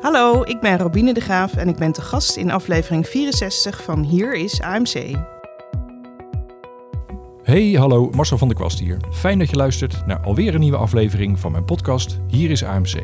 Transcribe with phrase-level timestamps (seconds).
[0.00, 4.02] Hallo, ik ben Robine de Graaf en ik ben te gast in aflevering 64 van
[4.02, 5.16] Hier is AMC.
[7.42, 8.96] Hey, hallo, Marcel van der Kwast hier.
[9.12, 13.00] Fijn dat je luistert naar alweer een nieuwe aflevering van mijn podcast Hier is AMC.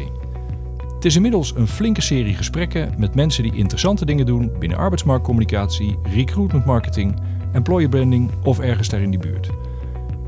[0.95, 5.99] Het is inmiddels een flinke serie gesprekken met mensen die interessante dingen doen binnen arbeidsmarktcommunicatie,
[6.03, 7.21] recruitment marketing,
[7.53, 9.51] employer branding of ergens daar in die buurt.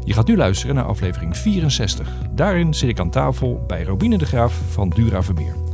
[0.05, 2.13] Je gaat nu luisteren naar aflevering 64.
[2.31, 5.68] Daarin zit ik aan tafel bij Robine de Graaf van Dura Vermeer.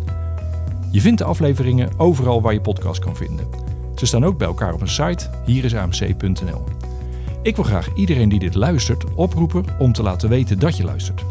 [0.95, 3.47] Je vindt de afleveringen overal waar je podcast kan vinden.
[3.95, 6.65] Ze staan ook bij elkaar op een site, hierisamc.nl.
[7.43, 11.25] Ik wil graag iedereen die dit luistert oproepen om te laten weten dat je luistert.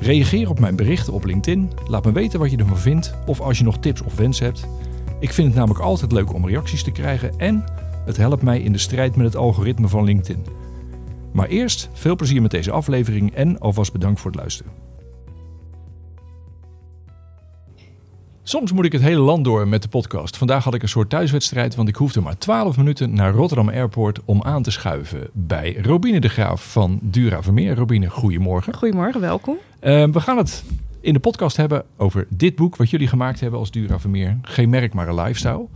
[0.00, 3.58] Reageer op mijn berichten op LinkedIn, laat me weten wat je ervan vindt of als
[3.58, 4.66] je nog tips of wensen hebt.
[5.18, 7.64] Ik vind het namelijk altijd leuk om reacties te krijgen en
[8.04, 10.46] het helpt mij in de strijd met het algoritme van LinkedIn.
[11.32, 14.83] Maar eerst veel plezier met deze aflevering en alvast bedankt voor het luisteren.
[18.46, 20.36] Soms moet ik het hele land door met de podcast.
[20.36, 24.20] Vandaag had ik een soort thuiswedstrijd, want ik hoefde maar 12 minuten naar Rotterdam Airport
[24.24, 27.74] om aan te schuiven bij Robine de Graaf van Dura Vermeer.
[27.74, 28.74] Robine, goedemorgen.
[28.74, 29.56] Goedemorgen, welkom.
[29.80, 30.64] Uh, we gaan het
[31.00, 34.38] in de podcast hebben over dit boek wat jullie gemaakt hebben als Dura Vermeer.
[34.42, 35.66] Geen merk, maar een lifestyle.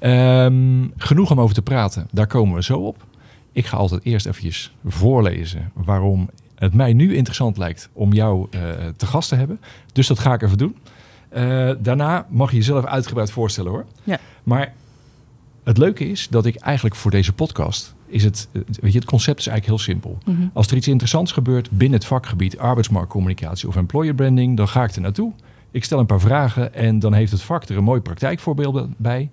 [0.00, 3.04] Um, genoeg om over te praten, daar komen we zo op.
[3.52, 8.60] Ik ga altijd eerst eventjes voorlezen waarom het mij nu interessant lijkt om jou uh,
[8.96, 9.60] te gast te hebben.
[9.92, 10.76] Dus dat ga ik even doen.
[11.36, 13.84] Uh, daarna mag je jezelf uitgebreid voorstellen hoor.
[14.04, 14.18] Ja.
[14.42, 14.72] Maar
[15.64, 19.38] het leuke is dat ik eigenlijk voor deze podcast is het, weet je, het concept
[19.38, 20.18] is eigenlijk heel simpel.
[20.24, 20.48] Mhm.
[20.52, 24.94] Als er iets interessants gebeurt binnen het vakgebied arbeidsmarktcommunicatie of employer branding, dan ga ik
[24.94, 25.32] er naartoe.
[25.70, 29.28] Ik stel een paar vragen en dan heeft het vak er een mooi praktijkvoorbeeld bij.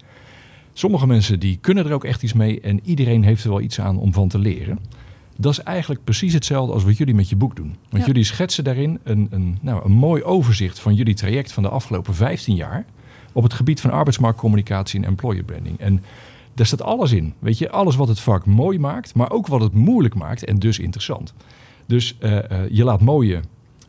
[0.74, 3.80] Sommige mensen die kunnen er ook echt iets mee en iedereen heeft er wel iets
[3.80, 4.80] aan om van te leren.
[5.40, 7.76] Dat is eigenlijk precies hetzelfde als wat jullie met je boek doen.
[7.90, 8.08] Want Ja.
[8.08, 12.16] jullie schetsen daarin een, een, nou, een mooi overzicht van jullie traject van de afgelopen
[12.16, 12.86] 15 jaar
[13.34, 15.80] op het gebied van arbeidsmarktcommunicatie en employer branding.
[15.80, 16.04] En
[16.54, 17.34] daar staat alles in.
[17.40, 20.60] Weet je, alles wat het vak mooi maakt, maar ook wat het moeilijk maakt en
[20.60, 21.34] dus interessant.
[21.86, 23.40] Dus eh, eh, je laat mooie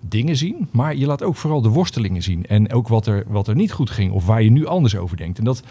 [0.01, 2.47] dingen zien, maar je laat ook vooral de worstelingen zien.
[2.47, 5.17] En ook wat er, wat er niet goed ging of waar je nu anders over
[5.17, 5.39] denkt.
[5.39, 5.63] En dat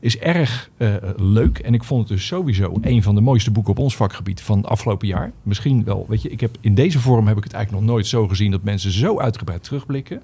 [0.00, 1.58] is erg eh, leuk.
[1.58, 4.56] En ik vond het dus sowieso een van de mooiste boeken op ons vakgebied van
[4.56, 5.32] het afgelopen jaar.
[5.42, 8.06] Misschien wel, weet je, ik heb in deze vorm heb ik het eigenlijk nog nooit
[8.06, 10.22] zo gezien dat mensen zo uitgebreid terugblikken.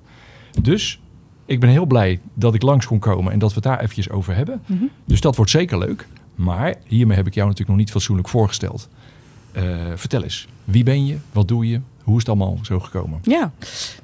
[0.63, 1.01] Dus
[1.45, 4.11] ik ben heel blij dat ik langs kon komen en dat we het daar eventjes
[4.11, 4.63] over hebben.
[4.67, 4.85] Mhm.
[5.05, 6.07] Dus dat wordt zeker leuk.
[6.35, 8.89] Maar hiermee heb ik jou natuurlijk nog niet fatsoenlijk voorgesteld.
[9.53, 9.63] Eh,
[9.95, 11.17] vertel eens, wie ben je?
[11.33, 11.81] Wat doe je?
[12.05, 13.19] Hoe is het allemaal zo gekomen?
[13.23, 13.51] Ja,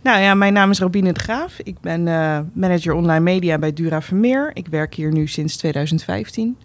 [0.02, 1.58] nou ja, mijn naam is Robine de Graaf.
[1.62, 4.50] Ik ben eh, manager online media bij Dura Vermeer.
[4.54, 6.58] Ik werk hier nu sinds 2015.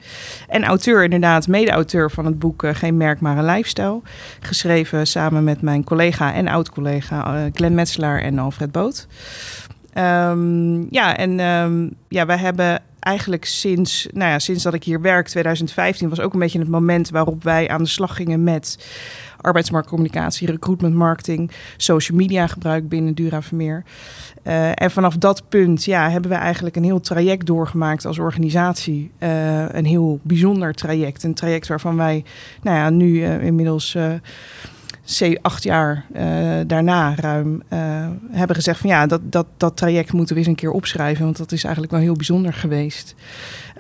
[0.48, 4.02] En auteur inderdaad, mede-auteur van het boek eh, Geen merk, maar een lifestyle.
[4.40, 9.08] Geschreven samen met mijn collega en oud-collega eh, Glenn Metselaar en Alfred Boot.
[9.94, 15.02] Ehm, ja, en ehm, ja, wij hebben eigenlijk sinds, nou ja, sinds dat ik hier
[15.02, 18.78] werk, 2015, was ook een beetje het moment waarop wij aan de slag gingen met
[19.42, 23.84] arbeidsmarktcommunicatie, recruitment marketing, social media gebruik binnen Dura Vermeer.
[24.44, 29.12] Eh, en vanaf dat punt ja, hebben we eigenlijk een heel traject doorgemaakt als organisatie.
[29.18, 31.24] Eh, een heel bijzonder traject.
[31.24, 32.24] Een traject waarvan wij
[32.62, 33.98] nou ja, nu eh, inmiddels
[35.42, 36.06] acht jaar
[36.68, 37.64] daarna ruim
[38.32, 41.24] hebben gezegd van ja, dat, dat, dat traject moeten we eens een keer opschrijven.
[41.24, 43.16] Want dat is eigenlijk wel heel bijzonder geweest.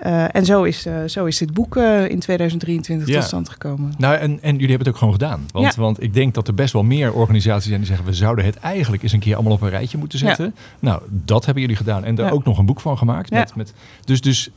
[0.01, 3.13] Eh, en zo is, eh, zo is dit boek eh, in 2023 Ja.
[3.15, 3.93] tot stand gekomen.
[3.97, 5.45] Nou, en, en jullie hebben het ook gewoon gedaan.
[5.51, 5.81] Want, Ja.
[5.81, 8.05] want ik denk dat er best wel meer organisaties zijn die zeggen...
[8.05, 10.55] we zouden het eigenlijk eens een keer allemaal op een rijtje moeten zetten.
[10.79, 12.03] Nou, dat hebben jullie gedaan.
[12.03, 13.29] En daar ook nog een boek van gemaakt.
[13.31, 13.73] Met, met,
[14.05, 14.49] dus dus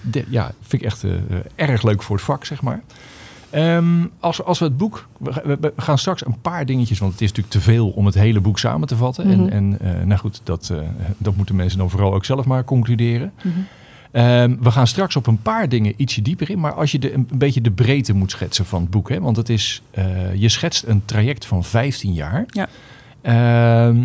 [0.00, 1.04] de- ja, vind ik echt
[1.54, 2.80] erg leuk voor het vak, zeg maar.
[3.50, 5.08] Ehm, als, als we het boek...
[5.18, 6.98] We, gaan straks een paar dingetjes...
[6.98, 9.26] want het is natuurlijk te veel om het hele boek samen te vatten.
[9.26, 9.48] Mhm.
[9.48, 10.72] En, en eh, nou goed, dat,
[11.18, 13.32] dat moeten mensen dan vooral ook zelf maar concluderen.
[13.42, 13.58] Mhm.
[14.16, 16.60] Ehm, we gaan straks op een paar dingen ietsje dieper in.
[16.60, 19.08] Maar als je de, een beetje de breedte moet schetsen van het boek.
[19.08, 22.44] Hè, want het is, eh, je schetst een traject van 15 jaar.
[22.46, 22.68] Ja.
[23.20, 24.02] Ehm,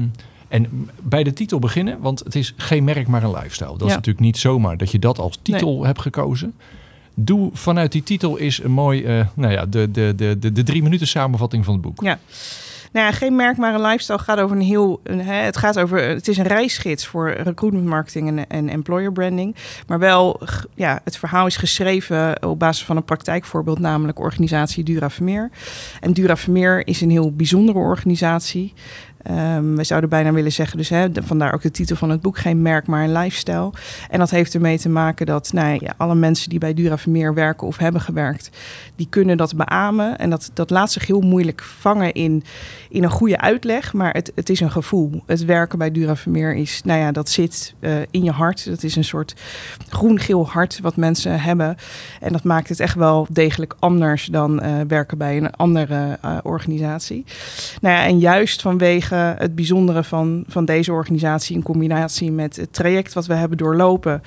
[0.48, 3.78] en bij de titel beginnen, want het is geen merk, maar een lifestyle.
[3.78, 6.54] Dat is natuurlijk niet zomaar dat je dat als titel hebt gekozen.
[7.14, 10.64] Doe vanuit die titel is een mooi, eh, nou ja, de, de, de, de, de
[10.64, 12.02] drie minuten samenvatting van het boek.
[12.04, 12.20] Ja.
[12.92, 15.02] Nou ja, geen merk, maar een lifestyle gaat over een heel.
[15.20, 16.04] Het gaat over.
[16.04, 19.56] Het is een reisgids voor recruitment marketing en, en employer branding.
[19.88, 20.42] Maar wel,
[20.76, 25.50] ja, het verhaal is geschreven op basis van een praktijkvoorbeeld, namelijk organisatie Dura Vermeer.
[26.00, 28.74] En Dura Vermeer is een heel bijzondere organisatie.
[29.30, 32.38] Um, we zouden bijna willen zeggen, dus hè, vandaar ook de titel van het boek,
[32.38, 33.72] geen merk, maar een lifestyle.
[34.10, 37.34] En dat heeft ermee te maken dat nou ja, alle mensen die bij Dura Vermeer
[37.34, 38.50] werken of hebben gewerkt,
[38.96, 40.18] die kunnen dat beamen.
[40.18, 42.44] En dat, dat laat zich heel moeilijk vangen in,
[42.90, 45.24] in een goede uitleg, maar het, het is een gevoel.
[45.26, 48.66] Het werken bij Dura Vermeer is, nou ja, dat zit uh, in je hart.
[48.66, 49.36] Dat is een soort
[49.90, 51.76] groen-geel hart wat mensen hebben.
[52.20, 56.38] En dat maakt het echt wel degelijk anders dan uh, werken bij een andere uh,
[56.44, 57.26] organisatie.
[57.82, 62.74] Nou ja, en juist vanwege het bijzondere van, van deze organisatie in combinatie met het
[62.74, 64.22] traject wat we hebben doorlopen,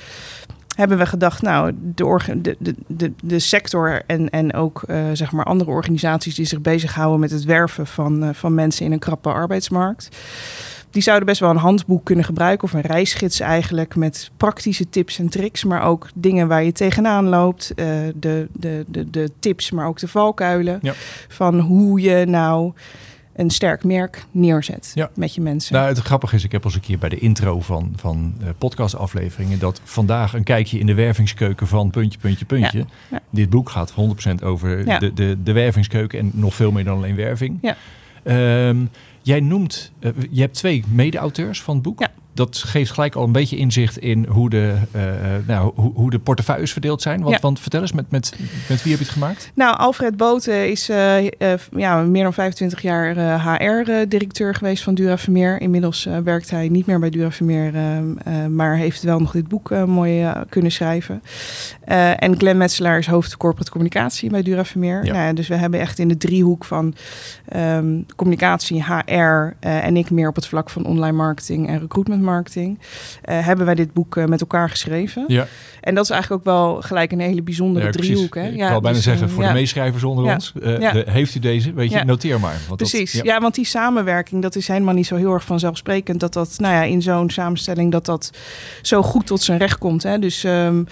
[0.77, 5.45] hebben we gedacht, nou, de, de, de, de sector en, en ook uh, zeg maar
[5.45, 9.29] andere organisaties die zich bezighouden met het werven van, uh, van mensen in een krappe
[9.29, 10.09] arbeidsmarkt.
[10.91, 15.19] Die zouden best wel een handboek kunnen gebruiken of een reisgids eigenlijk met praktische tips
[15.19, 19.71] en tricks, maar ook dingen waar je tegenaan loopt, uh, de, de, de, de tips,
[19.71, 20.93] maar ook de valkuilen ja.
[21.29, 22.73] van hoe je nou
[23.35, 25.11] een sterk merk neerzet ja.
[25.15, 25.75] met je mensen.
[25.75, 28.35] Nou, het grappige is, ik heb al eens een keer bij de intro van, van
[28.43, 29.59] uh, podcastafleveringen...
[29.59, 32.79] dat vandaag een kijkje in de wervingskeuken van puntje, puntje, puntje.
[32.79, 32.85] Ja.
[33.11, 33.21] Ja.
[33.31, 33.95] Dit boek gaat 100%
[34.45, 37.59] over de, de, de wervingskeuken en nog veel meer dan alleen werving.
[37.63, 37.77] Ja.
[38.69, 38.91] Um,
[39.25, 42.01] jij noemt, uh, je hebt twee mede-auteurs van het boek.
[42.01, 45.03] Ja dat geeft gelijk al een beetje inzicht in hoe de, uh,
[45.47, 47.23] nou, hoe, hoe, de portefeuilles verdeeld zijn.
[47.23, 47.41] Want, ja.
[47.41, 48.35] want vertel eens, met, met,
[48.69, 49.51] met wie heb je het gemaakt?
[49.55, 51.29] Nou, Alfred Boten is uh,
[51.77, 55.61] ja, meer dan 25 jaar HR-directeur geweest van Dura Vermeer.
[55.61, 57.73] Inmiddels werkt hij niet meer bij Dura Vermeer,
[58.51, 61.23] maar heeft wel nog dit boek mooi kunnen schrijven.
[62.17, 65.05] en Glenn Metselaar is hoofd corporate communicatie bij Dura Vermeer.
[65.05, 65.13] Ja.
[65.13, 66.95] Nou, dus we hebben echt in de driehoek van
[67.57, 69.14] um, communicatie, HR
[69.61, 73.75] en ik meer op het vlak van online marketing en recruitment marketing, uh, hebben wij
[73.75, 75.25] dit boek uh, met elkaar geschreven.
[75.27, 75.47] Ja.
[75.81, 78.35] En dat is eigenlijk ook wel gelijk een hele bijzondere ja, driehoek.
[78.35, 78.49] Hè?
[78.49, 79.49] Ik ja, wil bijna dus, zeggen, voor ja.
[79.49, 81.73] de meeschrijvers onder ons, de, heeft u deze?
[81.73, 82.57] Weet je, noteer maar.
[82.67, 83.41] Want precies, dat, ja.
[83.41, 86.83] want die samenwerking, dat is helemaal niet zo heel erg vanzelfsprekend dat dat, nou ja,
[86.83, 88.31] in zo'n samenstelling, dat dat
[88.83, 90.03] zo goed tot zijn recht komt.
[90.03, 90.19] Hè?
[90.19, 90.87] Dus um,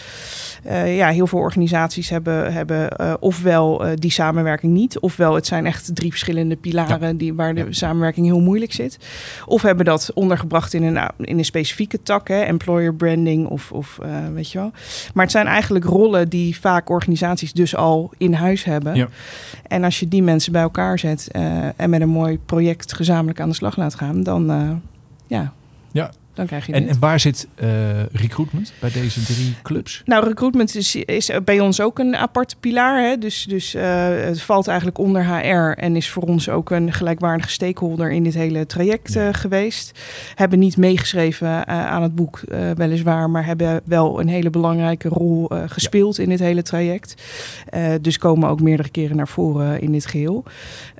[0.84, 6.10] ja, heel veel organisaties hebben, hebben ofwel die samenwerking niet, ofwel het zijn echt drie
[6.10, 8.98] verschillende pilaren die, waar de samenwerking heel moeilijk zit.
[9.46, 13.98] Of hebben dat ondergebracht in een in een specifieke tak, hè, employer branding of, of
[14.02, 14.70] uh, weet je wel.
[15.14, 18.94] Maar het zijn eigenlijk rollen die vaak organisaties dus al in huis hebben.
[18.94, 19.08] Ja.
[19.66, 23.40] En als je die mensen bij elkaar zet uh, en met een mooi project gezamenlijk
[23.40, 24.70] aan de slag laat gaan, dan uh,
[25.26, 25.52] ja.
[25.92, 27.68] Ja, dan krijg je en, en waar zit uh,
[28.12, 30.02] recruitment bij deze drie clubs?
[30.04, 33.08] Nou, recruitment is, is bij ons ook een aparte pilaar.
[33.08, 33.18] Hè?
[33.18, 37.50] Dus, dus uh, het valt eigenlijk onder HR en is voor ons ook een gelijkwaardige
[37.50, 39.98] stakeholder in dit hele traject uh, geweest.
[40.34, 42.40] Hebben niet meegeschreven aan het boek,
[42.76, 46.22] weliswaar, maar hebben wel een hele belangrijke rol gespeeld ja.
[46.22, 47.22] in dit hele traject.
[48.00, 50.44] dus komen ook meerdere keren naar voren in dit geheel.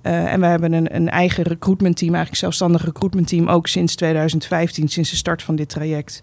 [0.02, 3.94] Uh, en we hebben een, een eigen recruitment team, eigenlijk zelfstandig recruitment team, ook sinds
[3.94, 6.20] 2015, sinds de start van dit traject.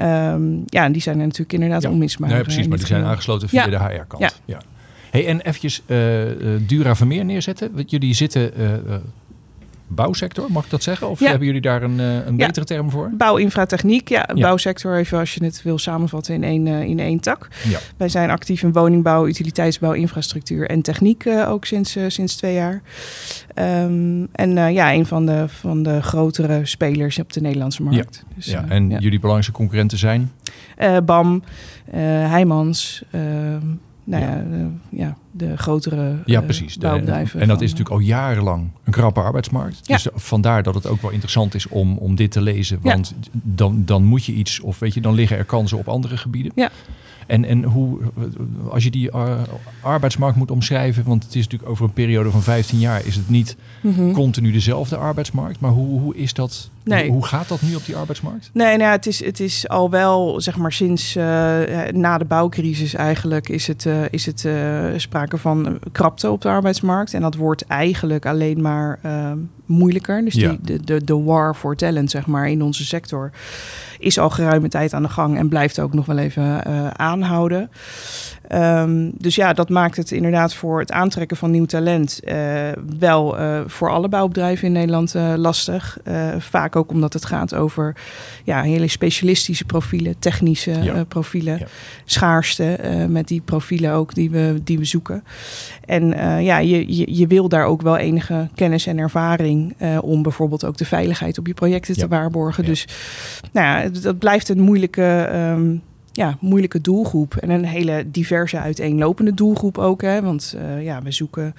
[0.00, 1.90] Um, ja, en die zijn er natuurlijk inderdaad ja.
[1.90, 2.28] onmisbaar.
[2.28, 3.70] Nee, precies, maar die zijn aangesloten via ja.
[3.70, 4.22] de HR-kant.
[4.22, 4.30] Ja.
[4.44, 4.60] ja.
[5.10, 5.98] Hey, en eventjes uh,
[6.60, 7.84] Dura Vermeer neerzetten.
[7.86, 8.52] Jullie zitten
[9.88, 11.08] bouwsector, mag ik dat zeggen?
[11.08, 11.28] Of ja.
[11.28, 12.64] hebben jullie daar een, een betere ja.
[12.64, 13.10] term voor?
[13.16, 14.28] Bouwinfratechniek, ja.
[14.34, 14.42] ja.
[14.42, 17.48] Bouwsector, even als je het wil samenvatten in één, uh, in één tak.
[17.96, 22.54] Wij zijn actief in woningbouw, utiliteitsbouw, infrastructuur en techniek uh, ook sinds, uh, sinds twee
[22.54, 22.82] jaar.
[23.54, 28.24] Um, en ja, een van de, van de grotere spelers op de Nederlandse markt.
[28.28, 28.64] Ja, dus, ja.
[28.68, 30.32] en jullie belangrijkste concurrenten zijn?
[31.04, 31.42] BAM,
[31.90, 33.60] Heijmans, ehm,
[34.06, 36.78] nou ja, de, ja, de grotere ja, precies.
[36.78, 39.80] En dat van, is natuurlijk al jarenlang een krappe arbeidsmarkt.
[39.82, 39.94] Ja.
[39.94, 42.78] Dus vandaar dat het ook wel interessant is om, om dit te lezen.
[42.82, 46.16] Want dan, dan moet je iets, of weet je, dan liggen er kansen op andere
[46.16, 46.52] gebieden.
[46.54, 46.70] Ja.
[47.26, 47.98] En, en hoe,
[48.68, 49.10] als je die
[49.80, 53.28] arbeidsmarkt moet omschrijven, want het is natuurlijk over een periode van 15 jaar, is het
[53.28, 54.12] niet mm -hmm.
[54.12, 55.60] continu dezelfde arbeidsmarkt.
[55.60, 56.70] Maar hoe, hoe is dat?
[56.86, 57.10] Nee.
[57.10, 58.50] Hoe gaat dat nu op die arbeidsmarkt?
[58.52, 61.24] Nee, nou, het, is, het is al wel, zeg maar, sinds uh,
[61.90, 64.48] na de bouwcrisis eigenlijk is het, uh, is het
[64.96, 67.14] sprake van krapte op de arbeidsmarkt.
[67.14, 68.98] En dat wordt eigenlijk alleen maar
[69.66, 70.24] moeilijker.
[70.24, 70.48] Dus ja.
[70.48, 73.30] die, de, de, de war for talent, zeg maar, in onze sector
[73.98, 76.64] is al geruime tijd aan de gang en blijft ook nog wel even
[76.98, 77.70] aanhouden.
[78.54, 82.34] Um, dus ja, dat maakt het inderdaad voor het aantrekken van nieuw talent uh,
[82.98, 85.98] wel uh, voor alle bouwbedrijven in Nederland uh, lastig.
[86.38, 87.96] vaak ook omdat het gaat over
[88.44, 91.04] ja, hele specialistische profielen, technische ja.
[91.04, 91.66] profielen, ja.
[92.04, 95.24] schaarste met die profielen ook die we, die we zoeken.
[95.84, 96.08] En
[96.42, 100.76] ja, je, je, je, wil daar ook wel enige kennis en ervaring om bijvoorbeeld ook
[100.76, 102.64] de veiligheid op je projecten te waarborgen.
[102.64, 102.86] Dus
[103.52, 105.30] nou ja, dat blijft een moeilijke.
[105.34, 105.82] Um,
[106.16, 107.36] ja, moeilijke doelgroep.
[107.36, 110.02] En een hele diverse uiteenlopende doelgroep ook.
[110.02, 110.22] Hè?
[110.22, 111.54] Want uh, ja, we zoeken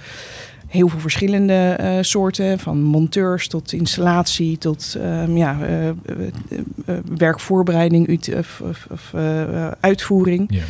[0.67, 5.89] heel veel verschillende eh, soorten, van monteurs tot installatie, tot um, ja, uh,
[7.17, 9.13] werkvoorbereiding of, of, of
[9.79, 10.61] uitvoering.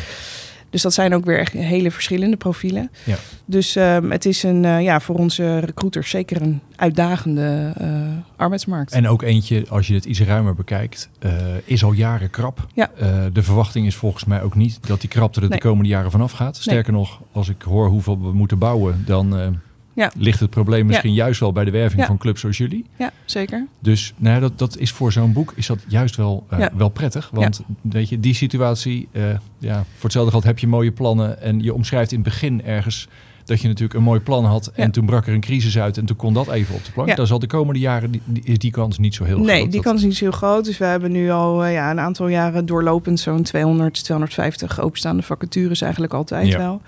[0.77, 2.91] Dus dat zijn ook weer echt hele verschillende profielen.
[3.03, 3.15] Ja.
[3.45, 7.87] Dus um, het is een, uh, ja, voor onze recruiters zeker een uitdagende uh,
[8.35, 8.91] arbeidsmarkt.
[8.91, 11.31] En ook eentje, als je het iets ruimer bekijkt, uh,
[11.65, 12.67] is al jaren krap.
[12.73, 12.89] Ja.
[13.33, 15.59] de verwachting is volgens mij ook niet dat die krapte er nee.
[15.59, 16.57] de komende jaren vanaf gaat.
[16.57, 17.01] Sterker nee.
[17.01, 19.59] nog, als ik hoor hoeveel we moeten bouwen, dan
[19.97, 20.11] ja.
[20.17, 22.85] ligt het probleem misschien juist wel bij de werving van clubs zoals jullie.
[22.95, 23.67] Ja, zeker.
[23.79, 27.29] Dus nou, dat, dat is voor zo'n boek is dat juist wel, uh, wel prettig.
[27.33, 29.23] Want weet je, die situatie, uh,
[29.57, 33.07] ja, voor hetzelfde geld heb je mooie plannen en je omschrijft in het begin ergens
[33.45, 36.05] dat je natuurlijk een mooi plan had en toen brak er een crisis uit en
[36.05, 37.15] toen kon dat even op de plank.
[37.15, 39.57] Dan zal de komende jaren die, die, die, kans niet zo heel nee, groot.
[39.57, 40.65] Nee, die kans is niet zo heel groot.
[40.65, 45.23] Dus we hebben nu al uh, ja, een aantal jaren doorlopend zo'n 200, 250 openstaande
[45.23, 46.81] vacatures eigenlijk altijd wel.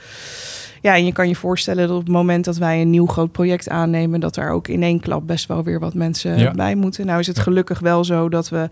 [0.81, 3.31] Ja, en je kan je voorstellen dat op het moment dat wij een nieuw groot
[3.31, 7.05] project aannemen, dat er ook in één klap best wel weer wat mensen bij moeten.
[7.05, 8.69] Nou is het gelukkig wel zo dat we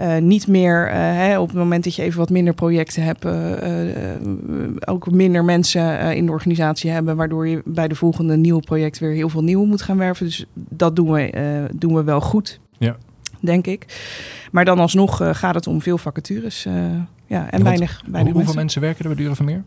[0.00, 3.24] uh, niet meer, uh, hè, op het moment dat je even wat minder projecten hebt,
[3.24, 3.32] uh,
[4.84, 9.12] ook minder mensen in de organisatie hebben, waardoor je bij de volgende nieuwe project weer
[9.12, 10.26] heel veel nieuwe moet gaan werven.
[10.26, 12.60] Dus dat doen we, doen we wel goed.
[12.78, 12.96] Ja.
[13.44, 13.86] Denk ik.
[14.50, 16.66] Maar dan alsnog gaat het om veel vacatures
[17.26, 18.80] ja, en, weinig, weinig Hoeveel mensen.
[18.80, 19.62] werken er bij Dura Vermeer?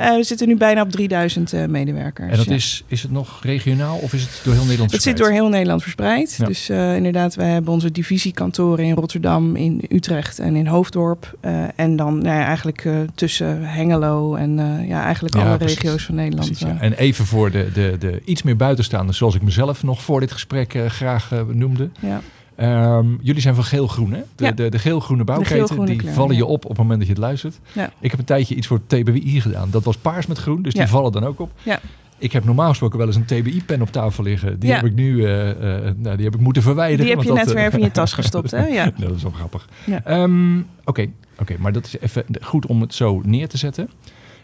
[0.00, 2.30] Uh, we zitten nu bijna op 3000 uh, medewerkers.
[2.30, 5.06] En dat is, is het nog regionaal of is het door heel Nederland verspreid?
[5.06, 6.46] Het zit door heel Nederland verspreid.
[6.46, 11.38] Dus uh, inderdaad, we hebben onze divisiekantoren in Rotterdam, in Utrecht en in Hoofddorp.
[11.76, 14.56] en dan nou ja, eigenlijk tussen Hengelo en
[14.86, 16.46] ja, eigenlijk alle regio's van Nederland.
[16.46, 16.80] Precies.
[16.80, 20.32] En even voor de, de, de iets meer buitenstaanders, zoals ik mezelf nog voor dit
[20.32, 21.90] gesprek graag noemde.
[22.00, 22.20] Ja.
[22.60, 24.22] Um, jullie zijn van geel-groen, hè?
[24.34, 24.52] De, ja.
[24.52, 27.22] de, de geel-groene bouwketen, die kleur, vallen je op op het moment dat je het
[27.22, 27.58] luistert.
[27.72, 27.90] Ja.
[28.00, 29.70] Ik heb een tijdje iets voor TBI gedaan.
[29.70, 31.50] Dat was paars met groen, dus die vallen dan ook op.
[31.62, 31.80] Ja.
[32.18, 34.58] Ik heb normaal gesproken wel eens een TBI-pen op tafel liggen.
[34.58, 35.54] Die heb ik nu uh, uh,
[35.96, 37.06] nou, die heb ik moeten verwijderen.
[37.06, 38.66] Die heb je net weer even in je tas gestopt, hè?
[38.66, 38.92] Ja.
[38.98, 39.68] dat is wel grappig.
[39.86, 40.68] Oké, um, oké,
[41.36, 43.90] okay, maar dat is even goed om het zo neer te zetten.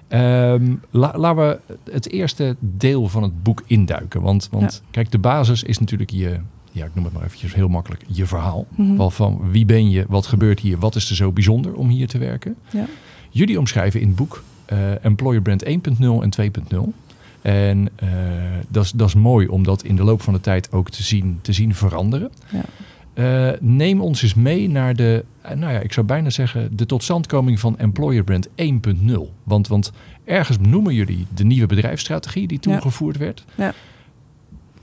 [0.09, 4.23] Um, la, laten we het eerste deel van het boek induiken.
[4.23, 6.38] Want, want kijk, de basis is natuurlijk je
[6.75, 8.66] ja, ik noem het maar eventjes heel makkelijk, je verhaal.
[8.76, 12.09] Mm Van wie ben je, wat gebeurt hier, wat is er zo bijzonder om hier
[12.09, 12.57] te werken.
[12.71, 12.87] Ja.
[13.31, 16.78] Jullie omschrijven in het boek uh, Employer Brand 1.0 en 2.0.
[17.43, 18.09] En uh,
[18.95, 21.52] dat is mooi om dat in de loop van de tijd ook te zien, te
[21.52, 22.31] zien veranderen.
[22.50, 22.64] Ja.
[23.14, 27.61] Uh, neem ons eens mee naar de, nou ja, ik zou bijna zeggen, de totstandkoming
[27.61, 28.54] van Employer Brand 1.0.
[29.43, 29.93] Want, want
[30.25, 33.45] ergens noemen jullie de nieuwe bedrijfsstrategie die toen gevoerd werd.
[33.54, 33.75] Ja.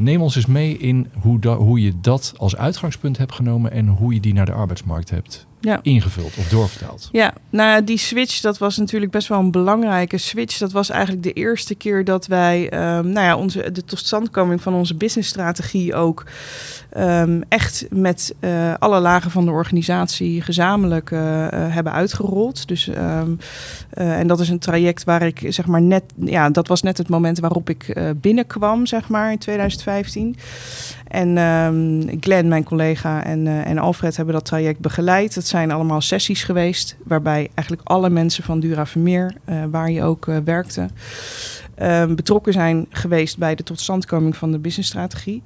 [0.01, 4.13] Neem ons eens mee in hoe, hoe je dat als uitgangspunt hebt genomen en hoe
[4.13, 5.79] je die naar de arbeidsmarkt hebt ja.
[5.81, 7.09] ingevuld of doorvertaald.
[7.11, 10.57] Ja, nou die switch, dat was natuurlijk best wel een belangrijke switch.
[10.57, 14.73] Dat was eigenlijk de eerste keer dat wij, um, nou ja, onze, de totstandkoming van
[14.73, 16.25] onze businessstrategie ook
[16.97, 22.67] um, echt met uh, alle lagen van de organisatie gezamenlijk uh, uh, hebben uitgerold.
[22.67, 23.39] Dus, um,
[23.89, 27.09] en dat is een traject waar ik, zeg maar, net, ja, dat was net het
[27.09, 30.35] moment waarop ik binnenkwam, zeg maar, in 2015.
[31.11, 35.35] En um, Glenn, mijn collega, en, uh, en Alfred hebben dat traject begeleid.
[35.35, 40.03] Het zijn allemaal sessies geweest, waarbij eigenlijk alle mensen van Dura Vermeer, uh, waar je
[40.03, 40.87] ook uh, werkte,
[41.81, 45.43] um, betrokken zijn geweest bij de totstandkoming van de businessstrategie.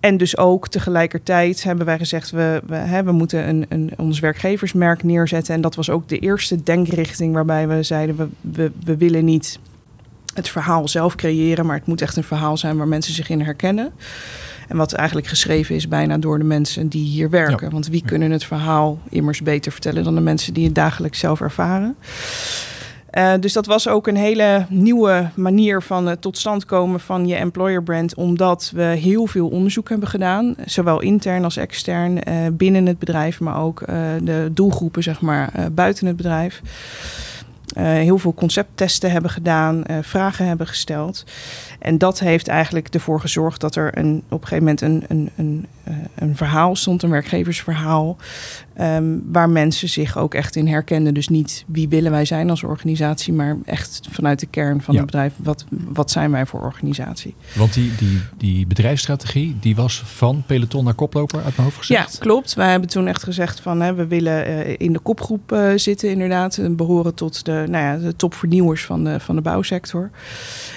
[0.00, 4.20] En dus ook tegelijkertijd hebben wij gezegd, we, we, hè, we moeten een, een, ons
[4.20, 5.54] werkgeversmerk neerzetten.
[5.54, 9.58] En dat was ook de eerste denkrichting waarbij we zeiden, we, we willen niet
[10.34, 13.40] het verhaal zelf creëren, maar het moet echt een verhaal zijn waar mensen zich in
[13.40, 13.92] herkennen.
[14.70, 17.70] En wat eigenlijk geschreven is bijna door de mensen die hier werken.
[17.70, 21.40] Want wie kunnen het verhaal immers beter vertellen dan de mensen die het dagelijks zelf
[21.40, 21.96] ervaren?
[23.14, 27.26] Uh, dus dat was ook een hele nieuwe manier van het tot stand komen van
[27.26, 32.34] je employer brand, omdat we heel veel onderzoek hebben gedaan, zowel intern als extern, uh,
[32.52, 33.86] binnen het bedrijf, maar ook uh,
[34.22, 36.62] de doelgroepen zeg maar buiten het bedrijf.
[37.76, 41.24] Heel veel concepttesten hebben gedaan, vragen hebben gesteld.
[41.80, 45.30] En dat heeft eigenlijk ervoor gezorgd dat er een, op een gegeven moment een, een,
[45.36, 48.16] een, eh, een verhaal stond, een werkgeversverhaal,
[48.80, 51.14] um, waar mensen zich ook echt in herkenden.
[51.14, 55.04] Dus niet wie willen wij zijn als organisatie, maar echt vanuit de kern van het
[55.04, 57.34] bedrijf, wat, wat zijn wij voor organisatie.
[57.56, 62.12] Want die, die, die bedrijfsstrategie, die was van peloton naar koploper uit mijn hoofd gezegd?
[62.12, 62.54] Ja, klopt.
[62.54, 66.10] Wij hebben toen echt gezegd van hè, we willen uh, in de kopgroep uh, zitten
[66.10, 66.58] inderdaad.
[66.58, 70.10] En behoren tot de, nou ja, de topvernieuwers van de, van de bouwsector.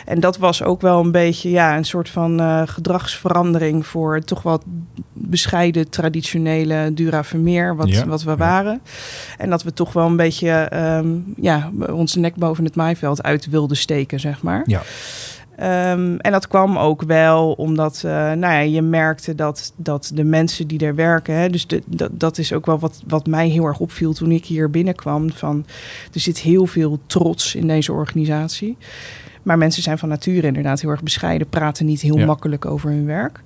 [0.05, 4.41] En dat was ook wel een beetje ja, een soort van uh, gedragsverandering voor toch
[4.41, 4.63] wat
[5.13, 8.81] bescheiden traditionele Dura Vermeer, wat, wat we waren.
[9.37, 13.49] En dat we toch wel een beetje um, ja, onze nek boven het maaiveld uit
[13.49, 14.63] wilden steken, zeg maar.
[14.65, 14.81] Ja.
[15.55, 20.23] Ehm, en dat kwam ook wel omdat uh, nou ja, je merkte dat, dat de
[20.23, 23.47] mensen die daar werken, hè, dus de, dat, dat is ook wel wat, wat mij
[23.47, 25.31] heel erg opviel toen ik hier binnenkwam.
[25.31, 25.65] Van,
[26.13, 28.77] er zit heel veel trots in deze organisatie.
[29.43, 33.05] Maar mensen zijn van nature inderdaad heel erg bescheiden, praten niet heel makkelijk over hun
[33.05, 33.41] werk.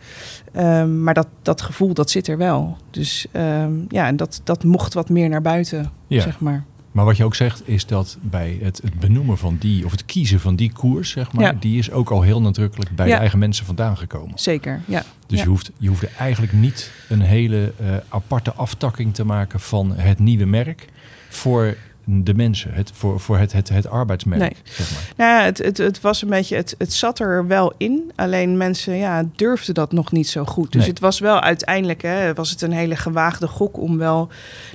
[0.58, 2.77] Um, maar dat, dat gevoel, dat zit er wel.
[2.92, 6.22] Dus um, ja, dat, dat mocht wat meer naar buiten, ja.
[6.22, 6.63] zeg maar.
[6.92, 10.06] Maar wat je ook zegt, is dat bij het, het benoemen van die, of het
[10.06, 11.54] kiezen van die koers, zeg maar, ja.
[11.60, 14.39] die is ook al heel nadrukkelijk bij de eigen mensen vandaan gekomen.
[14.39, 15.04] Zeker, ja.
[15.27, 19.94] Dus Je, hoeft, je hoeft eigenlijk niet een hele uh, aparte aftakking te maken van
[19.96, 20.88] het nieuwe merk
[21.30, 21.75] voor
[22.10, 24.40] de mensen, het, voor, voor het, het, het arbeidsmerk.
[24.40, 24.56] Nee.
[24.64, 25.28] Zeg maar.
[25.28, 28.96] Nou, het, het, het was een beetje, het, het zat er wel in, alleen mensen
[28.96, 30.72] ja, durfden dat nog niet zo goed.
[30.72, 34.30] Dus het was wel uiteindelijk, hè, was het een hele gewaagde gok om wel,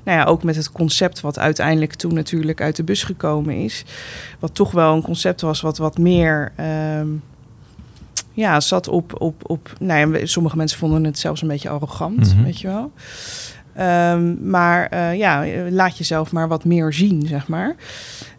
[0.05, 3.85] nou ja, ook met het concept wat uiteindelijk toen natuurlijk uit de bus gekomen is,
[4.39, 6.53] wat toch wel een concept was wat wat meer.
[6.99, 7.23] Um,
[8.33, 9.73] ja, zat op, op, op.
[9.79, 12.45] Nou ja, sommige mensen vonden het zelfs een beetje arrogant, mm -hmm.
[12.45, 12.93] weet je wel.
[13.81, 17.75] Um, maar uh, ja, laat jezelf maar wat meer zien, zeg maar.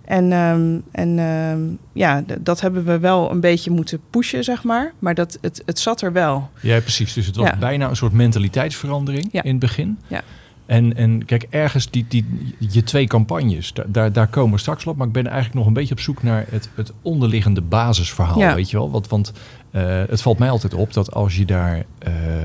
[0.05, 4.93] En, um, en um, ja, dat hebben we wel een beetje moeten pushen, zeg maar.
[4.99, 6.49] Maar dat, het, het zat er wel.
[6.59, 7.13] Ja, precies.
[7.13, 7.57] Dus het was ja.
[7.57, 9.43] bijna een soort mentaliteitsverandering ja.
[9.43, 9.97] in het begin.
[10.07, 10.21] Ja.
[10.65, 12.25] En, en kijk, ergens die, die,
[12.59, 14.97] je twee campagnes, daar, daar komen we straks op.
[14.97, 18.55] Maar ik ben eigenlijk nog een beetje op zoek naar het, het onderliggende basisverhaal, ja.
[18.55, 18.91] weet je wel.
[18.91, 19.31] Want, want
[19.71, 21.85] uh, het valt mij altijd op dat als je daar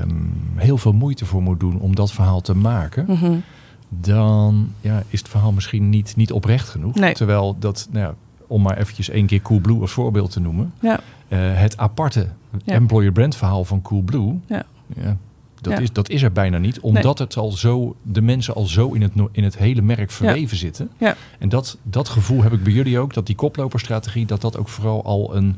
[0.01, 3.05] um, heel veel moeite voor moet doen om dat verhaal te maken...
[3.07, 3.43] Mm -hmm.
[3.89, 6.95] dan ja, is het verhaal misschien niet, niet oprecht genoeg.
[6.95, 7.13] Nee.
[7.13, 8.13] Terwijl dat, nou ja,
[8.47, 10.73] om maar eventjes één keer Coolblue als voorbeeld te noemen...
[10.79, 10.99] Ja.
[11.29, 12.27] Uh, het aparte
[12.65, 14.39] employer brand verhaal van Coolblue...
[14.47, 14.65] Ja.
[14.95, 15.17] Ja,
[15.61, 15.79] dat, ja.
[15.79, 17.27] is, dat is er bijna niet, omdat nee.
[17.27, 20.63] het al zo, de mensen al zo in het, in het hele merk verweven ja.
[20.63, 20.89] zitten.
[20.97, 21.15] Ja.
[21.39, 24.69] En dat, dat gevoel heb ik bij jullie ook, dat die koploperstrategie, dat dat ook
[24.69, 25.55] vooral al een,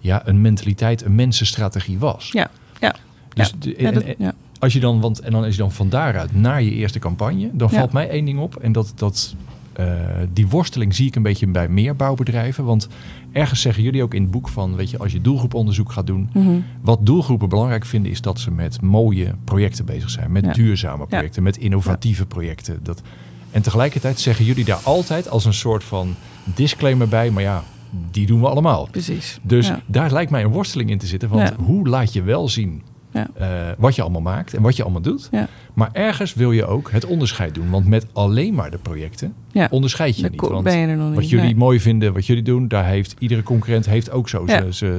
[0.00, 2.30] ja, een mentaliteit, een mensenstrategie was.
[2.32, 2.50] Ja,
[2.80, 2.94] ja.
[3.34, 6.34] Dus de, en, dat, als je dan, want en dan is je dan van daaruit
[6.34, 9.34] naar je eerste campagne, dan valt mij één ding op en dat, dat
[9.80, 9.86] uh,
[10.32, 12.64] die worsteling zie ik een beetje bij meer bouwbedrijven.
[12.64, 12.88] Want
[13.32, 16.30] ergens zeggen jullie ook in het boek van, weet je, als je doelgroeponderzoek gaat doen,
[16.32, 16.64] mm -hmm.
[16.80, 20.52] wat doelgroepen belangrijk vinden, is dat ze met mooie projecten bezig zijn, met ja.
[20.52, 21.48] duurzame projecten, ja.
[21.48, 22.80] met innovatieve projecten.
[22.82, 23.02] Dat,
[23.50, 26.14] en tegelijkertijd zeggen jullie daar altijd als een soort van
[26.44, 27.62] disclaimer bij, maar ja,
[28.10, 28.88] die doen we allemaal.
[28.90, 29.38] Precies.
[29.42, 31.28] Dus daar lijkt mij een worsteling in te zitten.
[31.28, 32.82] Want hoe laat je wel zien
[33.16, 33.28] ja.
[33.40, 35.28] Uh, wat je allemaal maakt en wat je allemaal doet.
[35.30, 35.48] Ja.
[35.74, 37.70] Maar ergens wil je ook het onderscheid doen.
[37.70, 39.68] Want met alleen maar de projecten ja.
[39.70, 40.40] onderscheid je de niet.
[40.40, 41.30] Want ben je er nog wat niet.
[41.30, 41.56] jullie nee.
[41.56, 44.46] mooi vinden, wat jullie doen, daar heeft iedere concurrent heeft ook zo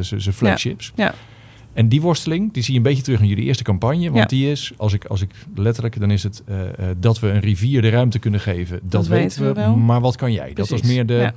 [0.01, 0.91] zijn flagships.
[0.95, 1.13] Ja.
[1.77, 4.12] En die worsteling, die zie je een beetje terug in jullie eerste campagne.
[4.12, 6.65] Want die is, als ik, als ik letterlijk, dan is het uh, uh,
[6.99, 8.80] dat we een rivier de ruimte kunnen geven.
[8.82, 9.53] Dat, dat weten we.
[9.53, 9.75] Wel.
[9.75, 10.51] Maar wat kan jij?
[10.51, 10.69] Precies.
[10.69, 11.34] Dat was meer de.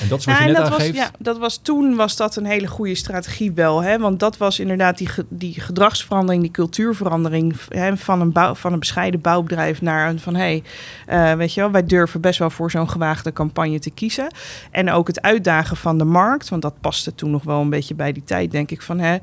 [0.00, 0.96] En dat is wat ja, je net dat aangeeft.
[0.96, 3.82] Was, ja, dat was toen was dat een hele goede strategie wel.
[3.82, 3.98] Hè?
[3.98, 8.78] Want dat was inderdaad die, die gedragsverandering, die cultuurverandering hè, van, een bouw, van een
[8.78, 10.62] bescheiden bouwbedrijf naar een van hé,
[11.06, 14.26] hey, uh, weet je wel, wij durven best wel voor zo'n gewaagde campagne te kiezen.
[14.70, 17.94] En ook het uitdagen van de markt, want dat paste toen nog wel een beetje
[17.94, 19.16] bij die tijd, denk ik van hè,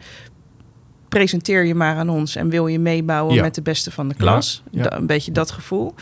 [1.09, 3.41] presenteer je maar aan ons en wil je meebouwen ja.
[3.41, 4.63] met de beste van de klas.
[4.71, 4.89] Ja, ja.
[4.89, 5.95] Da, een beetje dat gevoel.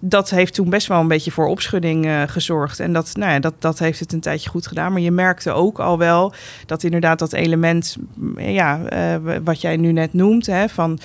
[0.00, 2.80] Dat heeft toen best wel een beetje voor opschudding uh, gezorgd.
[2.80, 4.92] En dat, nou ja, dat, dat heeft het een tijdje goed gedaan.
[4.92, 6.32] Maar je merkte ook al wel
[6.66, 7.96] dat inderdaad dat element,
[8.36, 10.98] ja, uh, wat jij nu net noemt, hè, van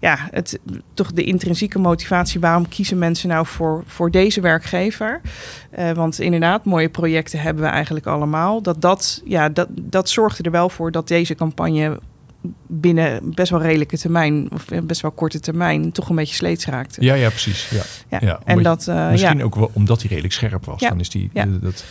[0.00, 0.58] ja, het,
[0.94, 2.40] toch de intrinsieke motivatie.
[2.40, 5.20] Waarom kiezen mensen nou voor, voor deze werkgever?
[5.78, 8.62] Uh, want inderdaad, mooie projecten hebben we eigenlijk allemaal.
[8.62, 11.98] Dat, dat, ja, dat, dat zorgde er wel voor dat deze campagne
[12.66, 17.02] binnen best wel redelijke termijn, of best wel korte termijn, toch een beetje sleets raakte.
[17.02, 17.68] Ja, ja, precies.
[17.68, 17.82] Ja.
[18.08, 18.18] ja.
[18.26, 19.44] ja en dat, uh, misschien ja.
[19.44, 20.80] ook wel omdat hij redelijk scherp was.
[20.80, 20.88] Ja.
[20.88, 21.30] Dan is die.
[21.32, 21.46] Ja.
[21.46, 21.84] Uh, dat...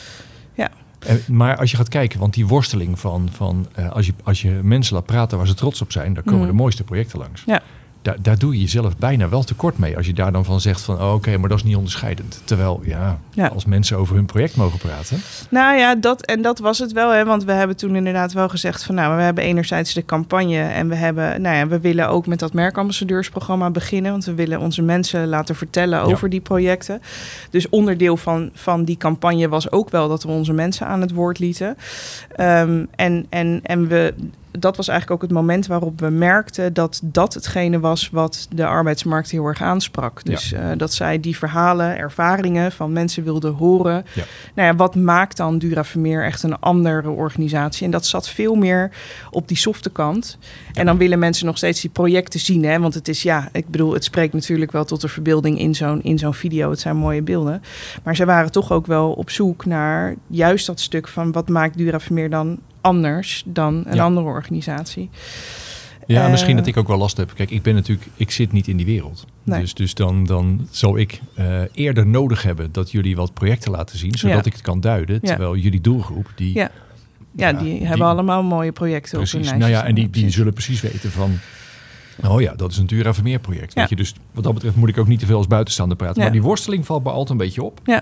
[0.54, 0.70] ja.
[1.00, 4.42] En, maar als je gaat kijken, want die worsteling van, van uh, als, je, als
[4.42, 6.48] je mensen laat praten waar ze trots op zijn, dan komen mm.
[6.48, 7.44] de mooiste projecten langs.
[7.46, 7.62] Ja.
[8.04, 9.98] Daar, daar doe je jezelf bijna wel tekort mee.
[9.98, 12.42] Als je daar dan van zegt van oh, oké, okay, maar dat is niet onderscheidend.
[12.44, 15.22] Terwijl ja, ja, als mensen over hun project mogen praten.
[15.50, 17.12] Nou ja, dat, en dat was het wel.
[17.12, 20.62] Hè, want we hebben toen inderdaad wel gezegd van nou, we hebben enerzijds de campagne.
[20.62, 24.12] En we hebben, nou ja, we willen ook met dat merkambassadeursprogramma beginnen.
[24.12, 26.30] Want we willen onze mensen laten vertellen over ja.
[26.30, 27.02] die projecten.
[27.50, 31.12] Dus onderdeel van, van die campagne was ook wel dat we onze mensen aan het
[31.12, 31.78] woord lieten.
[32.39, 34.13] Um, en, en, en we
[34.60, 38.66] dat was eigenlijk ook het moment waarop we merkten dat dat hetgene was wat de
[38.66, 40.24] arbeidsmarkt heel erg aansprak.
[40.24, 40.72] Dus ja.
[40.72, 44.06] uh, dat zij die verhalen, ervaringen van mensen wilden horen.
[44.13, 44.24] Ja.
[44.54, 47.86] Nou ja, wat maakt dan Dura Vermeer echt een andere organisatie?
[47.86, 48.92] En dat zat veel meer
[49.32, 50.38] op die softe kant.
[50.39, 50.80] Ja.
[50.80, 52.66] En dan willen mensen nog steeds die projecten zien.
[52.66, 52.80] Hè?
[52.80, 56.04] Want het is, ja, ik bedoel, het spreekt natuurlijk wel tot de verbeelding in zo'n,
[56.04, 56.70] in zo'n video.
[56.70, 57.62] Het zijn mooie beelden.
[58.04, 61.78] Maar ze waren toch ook wel op zoek naar juist dat stuk van wat maakt
[61.78, 64.04] Dura Vermeer dan anders dan een Ja.
[64.04, 65.10] andere organisatie.
[66.08, 67.32] Ja, Eh, misschien dat ik ook wel last heb.
[67.36, 69.26] Kijk, ik ben natuurlijk, ik zit niet in die wereld.
[69.43, 69.60] Nee.
[69.62, 73.98] Dus, dus dan, dan zou ik eh, eerder nodig hebben dat jullie wat projecten laten
[73.98, 74.43] zien, zodat Ja.
[74.46, 75.22] ik het kan duiden.
[75.22, 76.72] Terwijl jullie doelgroep, die, Ja.
[77.36, 79.50] Ja, die hebben allemaal mooie projecten op hun Precies.
[79.50, 79.60] lijst.
[79.65, 81.39] Nou ja, en die, die zullen precies weten van.
[82.28, 83.74] Oh ja, dat is een Dura Vermeer project.
[83.74, 83.80] Ja.
[83.80, 86.15] Weet je, dus wat dat betreft moet ik ook niet te veel als buitenstaander praten.
[86.17, 86.22] Ja.
[86.24, 87.80] Maar die worsteling valt me altijd een beetje op.
[87.84, 88.02] Ja.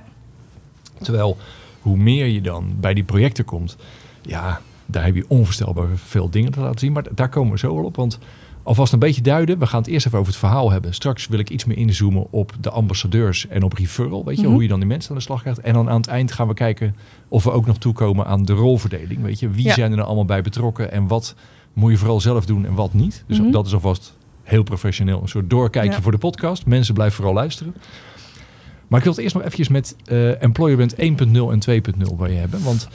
[1.02, 1.38] Terwijl
[1.82, 3.76] hoe meer je dan bij die projecten komt,
[4.22, 6.92] ja, daar heb je onvoorstelbaar veel dingen te laten zien.
[6.92, 7.96] Maar daar komen we zo wel op.
[7.96, 8.20] Want
[8.64, 9.60] alvast een beetje duiden.
[9.60, 10.94] We gaan het eerst even over het verhaal hebben.
[10.94, 14.26] Straks wil ik iets meer inzoomen op de ambassadeurs en op referral.
[14.26, 14.52] Weet je, Mhm.
[14.52, 15.60] hoe je dan die mensen aan de slag krijgt.
[15.60, 16.96] En dan aan het eind gaan we kijken
[17.28, 19.22] of we ook nog toekomen aan de rolverdeling.
[19.22, 19.74] Weet je, wie Ja.
[19.74, 21.36] zijn er nou allemaal bij betrokken en wat
[21.74, 23.24] moet je vooral zelf doen en wat niet.
[23.28, 23.52] Dus Mhm.
[23.52, 25.22] dat is alvast heel professioneel.
[25.22, 26.02] Een soort doorkijkje Ja.
[26.02, 26.66] voor de podcast.
[26.66, 27.74] Mensen blijven vooral luisteren.
[28.88, 32.38] Maar ik wil het eerst nog eventjes met eh Employment 1.0 en 2.0 bij je
[32.38, 32.64] hebben.
[32.64, 32.88] Want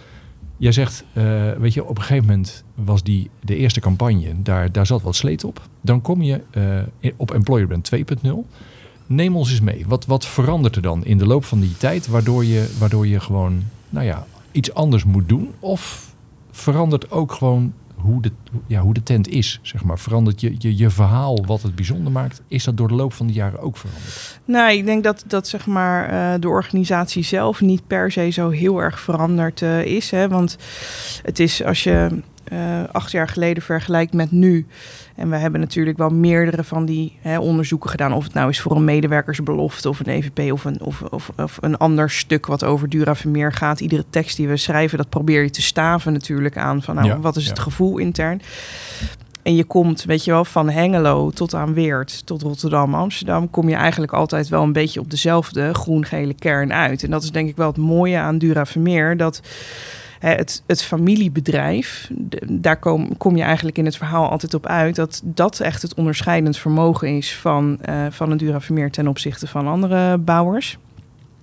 [0.57, 4.73] jij zegt, eh, weet je, op een gegeven moment was die de eerste campagne, daar,
[4.73, 5.69] daar zat wat sleet op.
[5.81, 6.41] Dan kom je
[7.01, 8.31] eh, op Employment 2.0.
[9.07, 9.85] Neem ons eens mee.
[9.87, 13.21] Wat, wat verandert er dan in de loop van die tijd, waardoor je, waardoor je
[13.21, 15.51] gewoon, nou ja, iets anders moet doen?
[15.61, 16.15] Of
[16.51, 18.31] verandert ook gewoon hoe de,
[18.67, 19.99] ja, hoe de tent is, zeg maar?
[19.99, 22.43] Verandert je, je, je verhaal wat het bijzonder maakt?
[22.49, 24.41] Is dat door de loop van de jaren ook veranderd?
[24.45, 28.51] Nou, ik denk dat, dat zeg maar, eh, de organisatie zelf niet per se zo
[28.51, 30.11] heel erg veranderd eh, is.
[30.11, 30.29] Hè?
[30.29, 30.57] Want
[31.23, 34.67] het is als je eh, acht jaar geleden vergelijkt met nu.
[35.15, 38.13] En we hebben natuurlijk wel meerdere van die hè, onderzoeken gedaan.
[38.13, 41.59] Of het nou is voor een medewerkersbelofte of een EVP of een, of, of, of
[41.61, 43.81] een ander stuk wat over Dura Vermeer gaat.
[43.81, 46.83] Iedere tekst die we schrijven, dat probeer je te staven natuurlijk aan.
[46.83, 48.41] Van nou, Ja, wat is het gevoel intern?
[49.47, 53.69] En je komt, weet je wel, van Hengelo tot aan Weert, tot Rotterdam, Amsterdam, kom
[53.69, 57.03] je eigenlijk altijd wel een beetje op dezelfde groen-gele kern uit.
[57.03, 59.41] En dat is denk ik wel het mooie aan Dura Vermeer, dat
[60.35, 62.11] het, het familiebedrijf,
[62.49, 65.95] daar kom, kom je eigenlijk in het verhaal altijd op uit, dat dat echt het
[65.95, 70.79] onderscheidend vermogen is van, eh, van een Dura Vermeer ten opzichte van andere bouwers.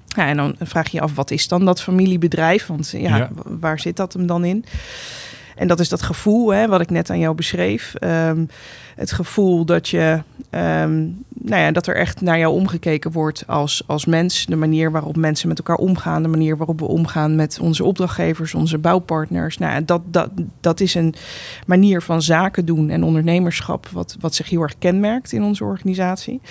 [0.08, 2.68] Ja, en dan vraag je je af, wat is dan dat familiebedrijf?
[2.68, 4.66] Want ja, waar zit dat hem dan in?
[5.56, 7.96] En dat is dat gevoel, hè, wat ik net aan jou beschreef.
[7.96, 8.46] Ehm,
[8.96, 13.84] het gevoel dat je, ehm, nou ja, dat er echt naar jou omgekeken wordt als,
[13.88, 14.46] als mens.
[14.46, 18.54] De manier waarop mensen met elkaar omgaan, de manier waarop we omgaan met onze opdrachtgevers,
[18.54, 19.58] onze bouwpartners.
[19.58, 20.30] Nou, ja, dat, dat,
[20.60, 21.14] dat is een
[21.66, 26.42] manier van zaken doen en ondernemerschap, wat, wat zich heel erg kenmerkt in onze organisatie.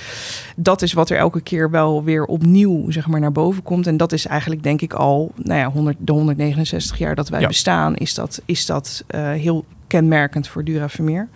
[0.57, 3.87] Dat is wat er elke keer wel weer opnieuw zeg maar, naar boven komt.
[3.87, 7.40] En dat is eigenlijk, denk ik, al nou ja, 100, de 169 jaar dat wij
[7.40, 7.46] Ja.
[7.46, 11.28] bestaan, is dat, is dat eh, heel kenmerkend voor Dura Vermeer.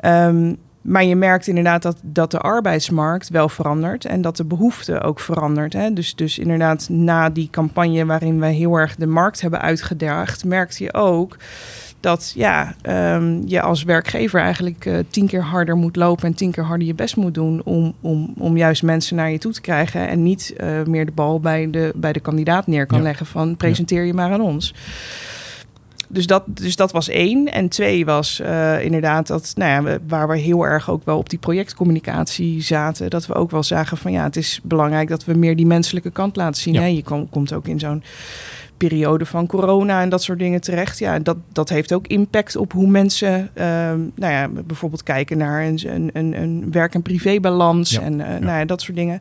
[0.00, 5.00] Ehm, maar je merkt inderdaad dat, dat de arbeidsmarkt wel verandert en dat de behoefte
[5.00, 5.72] ook verandert.
[5.72, 5.92] Hè?
[5.92, 10.84] Dus, dus inderdaad, na die campagne waarin wij heel erg de markt hebben uitgedaagd, merkte
[10.84, 11.36] je ook
[12.00, 16.50] dat ja, ehm, je als werkgever eigenlijk eh, tien keer harder moet lopen en tien
[16.50, 19.60] keer harder je best moet doen om, om, om juist mensen naar je toe te
[19.60, 23.04] krijgen en niet eh, meer de bal bij de, bij de kandidaat neer kan Ja.
[23.04, 24.74] leggen van presenteer je maar aan ons.
[26.12, 27.52] Dus dat, dus dat was één.
[27.52, 31.30] En twee was eh, inderdaad dat, nou ja, waar we heel erg ook wel op
[31.30, 35.34] die projectcommunicatie zaten, dat we ook wel zagen van ja, het is belangrijk dat we
[35.34, 36.74] meer die menselijke kant laten zien.
[36.74, 36.80] Ja.
[36.80, 36.86] Hè?
[36.86, 38.02] Je kom- komt ook in zo'n
[38.88, 40.98] periode van corona en dat soort dingen terecht.
[40.98, 45.64] Ja, dat, dat heeft ook impact op hoe mensen, ehm, nou ja, bijvoorbeeld kijken naar
[45.66, 49.20] een, een, een, werk- en privébalans Ja, en eh, Nou ja, dat soort dingen.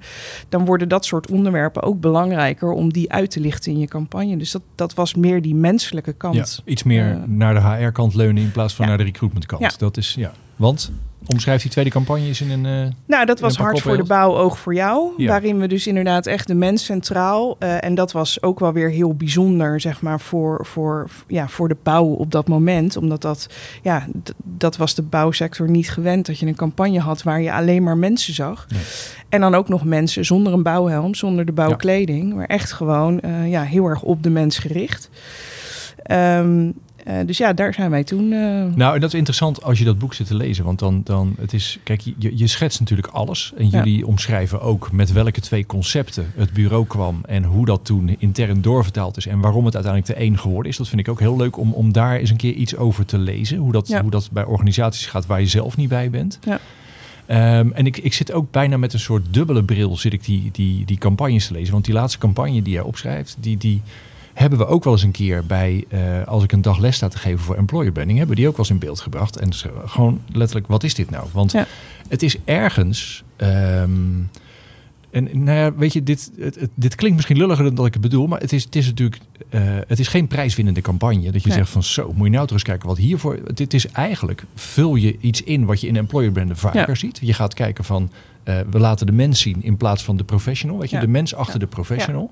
[0.49, 4.37] Dan worden dat soort onderwerpen ook belangrijker om die uit te lichten in je campagne.
[4.37, 6.61] Dus dat, dat was meer die menselijke kant.
[6.65, 9.61] Iets meer Eh, naar de HR-kant leunen in plaats van naar de recruitment-kant.
[9.61, 9.71] Ja.
[9.77, 10.31] Dat is, ja.
[10.55, 10.91] Want,
[11.25, 12.65] omschrijf die tweede campagne eens in een...
[12.85, 15.11] eh, Nou, dat was hard voor de bouw, oog voor jou.
[15.17, 15.27] Ja.
[15.27, 17.55] Waarin we dus inderdaad echt de mens centraal.
[17.59, 21.67] eh, en dat was ook wel weer heel bijzonder, zeg maar, voor, voor, ja, voor
[21.67, 22.97] de bouw op dat moment.
[22.97, 23.47] Omdat dat,
[23.81, 24.07] ja,
[24.43, 26.25] dat was de bouwsector niet gewend.
[26.25, 28.65] Dat je een campagne had waar je alleen maar mensen zag.
[28.69, 28.81] Nee.
[29.29, 32.33] En dan ook nog mensen zonder een bouwhelm, zonder de bouwkleding.
[32.33, 35.09] Maar echt gewoon eh, ja, heel erg op de mens gericht.
[36.03, 36.71] Ehm,
[37.09, 38.31] eh, dus ja, daar zijn wij toen.
[38.33, 38.39] eh,
[38.75, 40.65] Nou, en dat is interessant als je dat boek zit te lezen.
[40.65, 43.51] Want dan, dan het is, kijk, je, je schetst natuurlijk alles.
[43.57, 43.83] En Ja.
[43.83, 47.21] jullie omschrijven ook met welke twee concepten het bureau kwam.
[47.25, 49.25] En hoe dat toen intern doorvertaald is.
[49.27, 50.77] En waarom het uiteindelijk de één geworden is.
[50.77, 53.17] Dat vind ik ook heel leuk om, om daar eens een keer iets over te
[53.17, 53.57] lezen.
[53.57, 54.01] Hoe dat, Ja.
[54.01, 56.39] hoe dat bij organisaties gaat waar je zelf niet bij bent.
[56.45, 56.59] Ja.
[57.25, 60.49] Ehm, en ik, ik zit ook bijna met een soort dubbele bril zit ik die,
[60.51, 61.73] die, die campagnes te lezen.
[61.73, 63.81] Want die laatste campagne die jij opschrijft, die, die
[64.39, 67.07] hebben we ook wel eens een keer bij, eh, als ik een dag les sta
[67.07, 69.37] te geven voor employer branding, hebben we die ook wel eens in beeld gebracht.
[69.37, 69.53] En
[69.85, 71.27] gewoon letterlijk, wat is dit nou?
[71.31, 71.67] Want Ja.
[72.07, 73.23] het is ergens.
[73.35, 73.91] ehm,
[75.11, 78.01] en nou ja, weet je, dit, het, dit klinkt misschien lulliger dan dat ik het
[78.01, 81.31] bedoel, maar het is, het is natuurlijk eh, het is geen prijswinnende campagne.
[81.31, 81.57] Dat je Nee.
[81.57, 83.39] zegt van zo, moet je nou eens kijken wat hiervoor...
[83.53, 86.95] Dit is eigenlijk, vul je iets in wat je in employer branden vaker Ja.
[86.95, 87.19] ziet.
[87.21, 88.11] Je gaat kijken van,
[88.43, 90.77] eh, we laten de mens zien in plaats van de professional.
[90.79, 91.01] Weet je, Ja.
[91.01, 92.31] de mens achter de professional.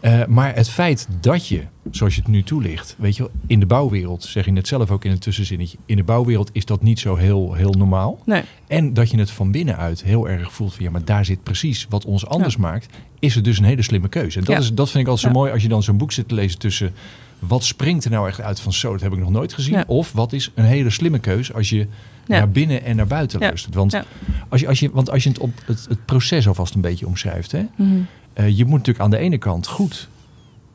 [0.00, 3.66] Eh, maar het feit dat je, zoals je het nu toelicht, weet je, in de
[3.66, 6.98] bouwwereld, zeg je net zelf ook in het tussenzinnetje, in de bouwwereld is dat niet
[6.98, 8.18] zo heel, heel normaal.
[8.24, 8.42] Nee.
[8.66, 11.86] En dat je het van binnenuit heel erg voelt van ja, maar daar zit precies
[11.88, 12.86] wat ons anders maakt,
[13.18, 14.38] is het dus een hele slimme keuze.
[14.38, 14.60] En dat, Ja.
[14.60, 16.58] is, dat vind ik altijd zo mooi als je dan zo'n boek zit te lezen
[16.58, 16.92] tussen
[17.38, 19.74] wat springt er nou echt uit van zo, dat heb ik nog nooit gezien.
[19.74, 19.84] Ja.
[19.86, 21.76] Of wat is een hele slimme keuze als je
[22.26, 22.38] Ja.
[22.38, 23.46] naar binnen en naar buiten Ja.
[23.46, 23.74] luistert.
[23.74, 23.94] Want,
[24.48, 27.06] als je, als je, want als je het, op het, het proces alvast een beetje
[27.06, 27.96] omschrijft, hè, Mhm.
[28.36, 30.08] Eh, je moet natuurlijk aan de ene kant goed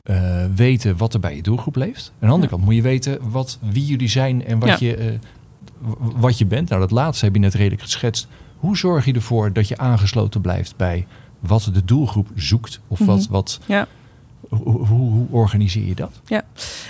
[0.03, 2.11] eh, weten wat er bij je doelgroep leeft.
[2.13, 2.49] Aan de andere Ja.
[2.49, 4.87] kant moet je weten wat, wie jullie zijn en wat, Ja.
[4.87, 5.07] je, eh,
[5.99, 6.69] wat je bent.
[6.69, 8.27] Nou, dat laatste heb je net redelijk geschetst.
[8.57, 11.07] Hoe zorg je ervoor dat je aangesloten blijft bij
[11.39, 12.79] wat de doelgroep zoekt?
[12.87, 13.31] Of wat, Mhm.
[13.31, 13.87] wat, Ja.
[14.51, 16.21] Hoe, hoe, organiseer je dat?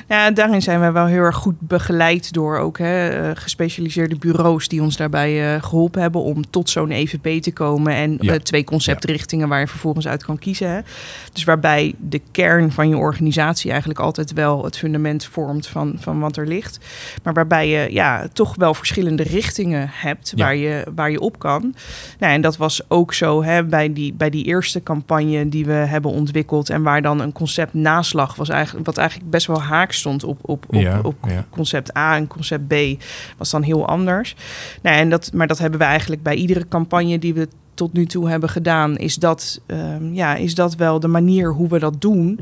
[0.08, 4.68] Ja, daarin zijn wij wel heel erg goed begeleid door ook hè, eh, gespecialiseerde bureaus
[4.68, 7.94] die ons daarbij eh, geholpen hebben om tot zo'n EVP te komen.
[7.94, 8.34] En Ja.
[8.34, 10.70] eh, twee conceptrichtingen waar je vervolgens uit kan kiezen.
[10.70, 10.80] Hè.
[11.34, 16.20] Dus waarbij de kern van je organisatie eigenlijk altijd wel het fundament vormt van, van
[16.20, 16.80] wat er ligt.
[17.24, 20.44] Maar waarbij je ja, toch wel verschillende richtingen hebt Ja.
[20.44, 21.76] waar, je, waar je op kan.
[22.20, 25.72] Nou, en dat was ook zo hè, bij, die, bij die eerste campagne die we
[25.74, 26.70] hebben ontwikkeld.
[26.70, 30.40] En waar dan een concept naslag was eigenlijk, wat eigenlijk best wel haak stond op,
[30.42, 31.46] op, op, Ja, op ja.
[31.50, 32.74] concept A en concept B
[33.38, 34.36] was dan heel anders.
[34.82, 37.48] Nou, en dat, maar dat hebben we eigenlijk bij iedere campagne die we
[37.82, 41.68] tot nu toe hebben gedaan, is dat, ehm, ja, is dat wel de manier hoe
[41.68, 42.40] we dat doen.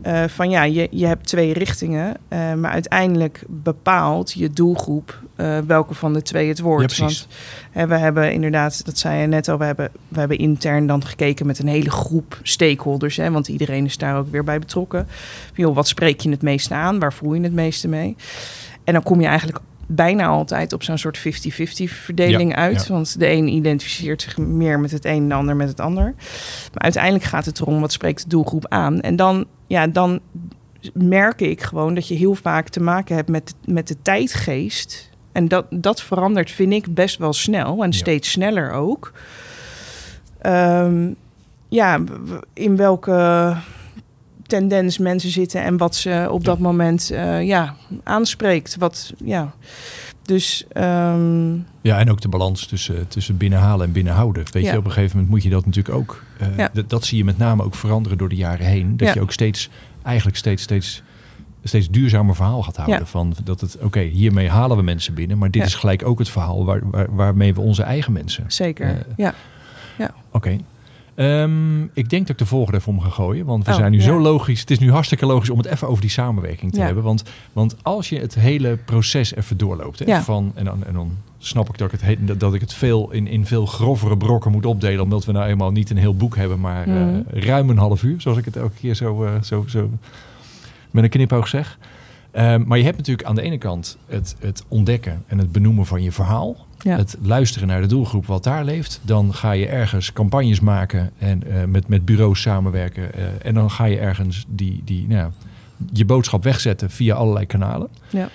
[0.00, 5.58] Eh, van ja, je, je hebt twee richtingen, eh, maar uiteindelijk bepaalt je doelgroep eh,
[5.66, 6.96] welke van de twee het wordt.
[6.96, 7.04] Ja.
[7.04, 7.26] Want
[7.70, 11.04] hè, we hebben inderdaad, dat zei je net al, we hebben, we hebben intern dan
[11.04, 15.06] gekeken met een hele groep stakeholders, hè, want iedereen is daar ook weer bij betrokken.
[15.54, 16.98] Van, joh, wat spreek je het meeste aan?
[16.98, 18.16] Waar voel je het meeste mee?
[18.84, 19.58] En dan kom je eigenlijk
[19.94, 21.22] bijna altijd op zo'n soort 50-50
[21.84, 22.86] verdeling Ja, uit.
[22.86, 22.92] ja.
[22.94, 26.14] Want de een identificeert zich meer met het een en de ander met het ander.
[26.72, 29.00] Maar uiteindelijk gaat het erom wat spreekt de doelgroep aan.
[29.00, 30.20] En dan, ja, dan
[30.94, 35.10] merk ik gewoon dat je heel vaak te maken hebt met, met de tijdgeest.
[35.32, 37.82] En dat, dat verandert, vind ik, best wel snel.
[37.82, 37.96] En Ja.
[37.96, 39.12] steeds sneller ook.
[40.40, 41.10] Ehm,
[41.68, 42.00] ja,
[42.52, 43.56] in welke
[44.58, 46.44] tendens mensen zitten en wat ze op Ja.
[46.50, 48.76] dat moment eh, ja, aanspreekt.
[48.78, 49.52] Wat, ja.
[50.22, 54.44] Dus ehm, Ja, en ook de balans tussen, tussen binnenhalen en binnenhouden.
[54.50, 54.72] Weet Ja.
[54.72, 56.22] je, op een gegeven moment moet je dat natuurlijk ook.
[56.38, 56.70] eh, Ja.
[56.86, 58.96] dat, zie je met name ook veranderen door de jaren heen.
[58.96, 59.14] Dat Ja.
[59.14, 59.68] je ook steeds,
[60.02, 61.02] eigenlijk steeds, steeds,
[61.64, 62.98] steeds duurzamer verhaal gaat houden.
[62.98, 63.06] Ja.
[63.06, 65.38] Van dat het, oké, hiermee halen we mensen binnen.
[65.38, 65.66] Maar dit Ja.
[65.68, 68.44] is gelijk ook het verhaal waar, waar, waarmee we onze eigen mensen.
[68.48, 69.34] zeker, Eh, ja.
[70.34, 70.58] Oké.
[71.14, 73.46] Ehm, ik denk dat ik de volgende even om ga gooien.
[73.46, 74.04] Want we Oh, zijn nu ja.
[74.04, 74.60] zo logisch.
[74.60, 76.84] Het is nu hartstikke logisch om het even over die samenwerking te Ja.
[76.84, 77.02] hebben.
[77.02, 77.22] Want,
[77.52, 79.98] want als je het hele proces even doorloopt.
[79.98, 80.22] Hè, Ja.
[80.22, 83.10] van, en, dan, en dan snap ik dat ik het, he- dat- ik het veel
[83.10, 85.02] in, in veel grovere brokken moet opdelen.
[85.02, 86.60] Omdat we nou eenmaal niet een heel boek hebben.
[86.60, 87.20] Maar eh, Mhm.
[87.26, 88.20] ruim een half uur.
[88.20, 89.90] Zoals ik het elke keer zo, eh, zo, zo
[90.90, 91.78] met een knipoog zeg.
[92.32, 95.86] Ehm, maar je hebt natuurlijk aan de ene kant het, het ontdekken en het benoemen
[95.86, 96.66] van je verhaal.
[96.82, 96.96] Ja.
[96.96, 99.00] Het luisteren naar de doelgroep wat daar leeft.
[99.02, 103.14] Dan ga je ergens campagnes maken en eh, met, met bureaus samenwerken.
[103.14, 105.30] eh, en dan ga je ergens die, die, nou, ja,
[105.92, 107.88] je boodschap wegzetten via allerlei kanalen.
[108.10, 108.28] Ja.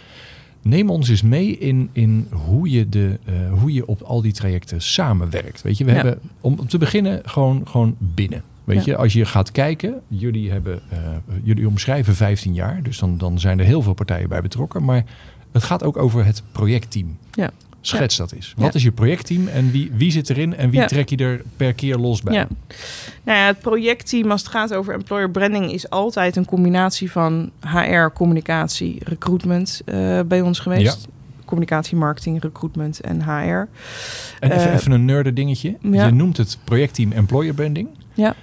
[0.62, 4.34] Neem ons eens mee in, in hoe, je de, eh, hoe je op al die
[4.34, 5.62] trajecten samenwerkt.
[5.62, 5.96] Weet je, we Ja.
[5.96, 8.44] hebben om, om te beginnen gewoon, gewoon binnen.
[8.68, 8.92] Weet Ja.
[8.92, 10.98] je, als je gaat kijken, jullie, hebben, eh,
[11.44, 14.84] jullie omschrijven 15 jaar, dus dan, dan zijn er heel veel partijen bij betrokken.
[14.84, 15.04] Maar
[15.52, 17.18] het gaat ook over het projectteam.
[17.32, 17.50] Ja.
[17.82, 18.54] Schets dat eens.
[18.58, 21.74] Wat is je projectteam en wie, wie zit erin en wie trek je er per
[21.74, 22.34] keer los bij?
[22.34, 22.48] Ja.
[23.24, 27.52] Nou ja, het projectteam als het gaat over employer branding is altijd een combinatie van
[27.60, 31.08] HR, communicatie, recruitment eh, bij ons geweest.
[31.46, 33.30] Communicatie, marketing, recruitment en HR.
[34.40, 35.78] En even, Eh, even een nerde dingetje.
[35.82, 36.06] ja.
[36.06, 37.88] Je noemt het projectteam employer branding.
[38.14, 38.36] Ja.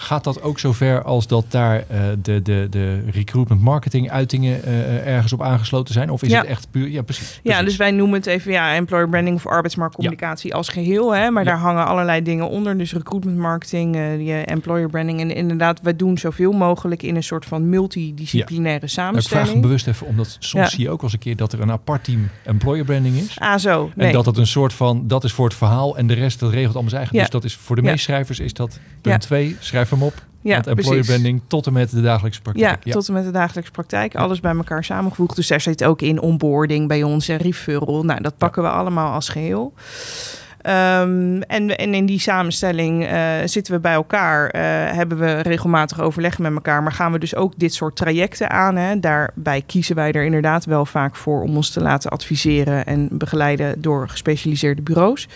[0.00, 5.06] Gaat dat ook zover als dat daar eh, de, de, de recruitment marketing uitingen eh,
[5.06, 6.10] ergens op aangesloten zijn?
[6.10, 6.38] Of is Ja.
[6.40, 6.88] het echt puur?
[6.88, 7.40] Ja, precies.
[7.42, 11.14] Ja, dus wij noemen het even ja, employer branding of arbeidsmarktcommunicatie als geheel.
[11.14, 11.30] Hè?
[11.30, 11.50] Maar Ja.
[11.50, 12.78] daar hangen allerlei dingen onder.
[12.78, 15.20] Dus recruitment marketing, eh, je employer branding.
[15.20, 19.48] En inderdaad, wij doen zoveel mogelijk in een soort van multidisciplinaire Nou, ik vraag samenstelling.
[19.52, 21.70] hem bewust even, omdat soms zie je ook wel eens een keer dat er een
[21.70, 23.36] apart team employer branding is.
[23.38, 23.90] Ah, zo.
[23.94, 24.06] Nee.
[24.06, 26.50] En dat het een soort van, dat is voor het verhaal en de rest dat
[26.50, 27.18] regelt allemaal zijn eigen.
[27.20, 27.90] Dus dat is voor de Ja.
[27.90, 30.14] meestschrijvers is dat punt 2, schrijf hem op.
[30.42, 31.06] ja, want employer precies.
[31.06, 32.94] branding tot en met de dagelijkse Ja, praktijk.
[32.94, 34.14] tot en met de dagelijkse praktijk.
[34.14, 35.36] Alles bij elkaar samengevoegd.
[35.36, 38.04] Dus daar zit ook in onboarding bij ons en referral.
[38.04, 39.72] Nou, dat pakken we allemaal als geheel.
[40.62, 44.60] Ehm, en, en in die samenstelling uh, zitten we bij elkaar, uh,
[44.96, 48.76] hebben we regelmatig overleg met elkaar, maar gaan we dus ook dit soort trajecten aan.
[48.76, 49.00] Hè.
[49.00, 53.80] Daarbij kiezen wij er inderdaad wel vaak voor om ons te laten adviseren en begeleiden
[53.80, 55.28] door gespecialiseerde bureaus.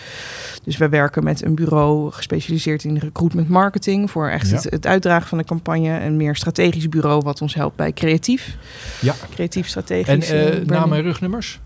[0.63, 4.55] Dus we werken met een bureau gespecialiseerd in recruitment marketing voor echt ja.
[4.55, 5.99] het, het, uitdragen van de campagne.
[5.99, 8.57] Een meer strategisch bureau wat ons helpt bij creatief.
[9.01, 9.13] Ja.
[9.33, 10.29] Creatief strategisch.
[10.29, 11.59] En uh, namen en rugnummers?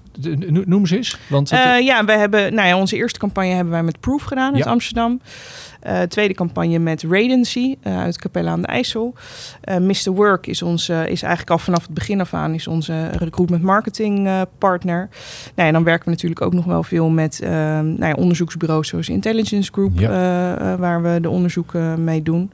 [0.66, 1.18] Noem ze eens.
[1.28, 1.66] Want het...
[1.66, 4.66] uh, ja, we hebben, nou ja, onze eerste campagne hebben wij met Proof gedaan uit
[4.66, 5.22] Amsterdam.
[5.88, 9.14] Uh, tweede campagne met Radency uh, uit Capella aan de IJssel.
[9.64, 10.12] Uh, Mr.
[10.12, 14.30] Work is, ons, is eigenlijk al vanaf het begin af aan is onze recruitment marketing
[14.58, 15.10] partner.
[15.56, 19.10] Nou, en dan werken we natuurlijk ook nog wel veel met nou ja, onderzoeksbureaus zoals
[19.10, 20.78] Intelligence Group, ja.
[20.78, 22.52] waar we de onderzoeken mee doen.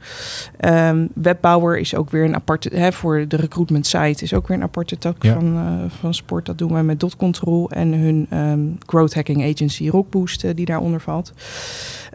[0.60, 4.58] Um, Webbouwer is ook weer een aparte, hè, voor de recruitment site is ook weer
[4.58, 5.34] een aparte tak ja.
[5.34, 6.46] van, van sport.
[6.46, 11.02] Dat doen wij met Dot Control en hun um, growth hacking agency Rockboost die daaronder
[11.02, 11.34] valt.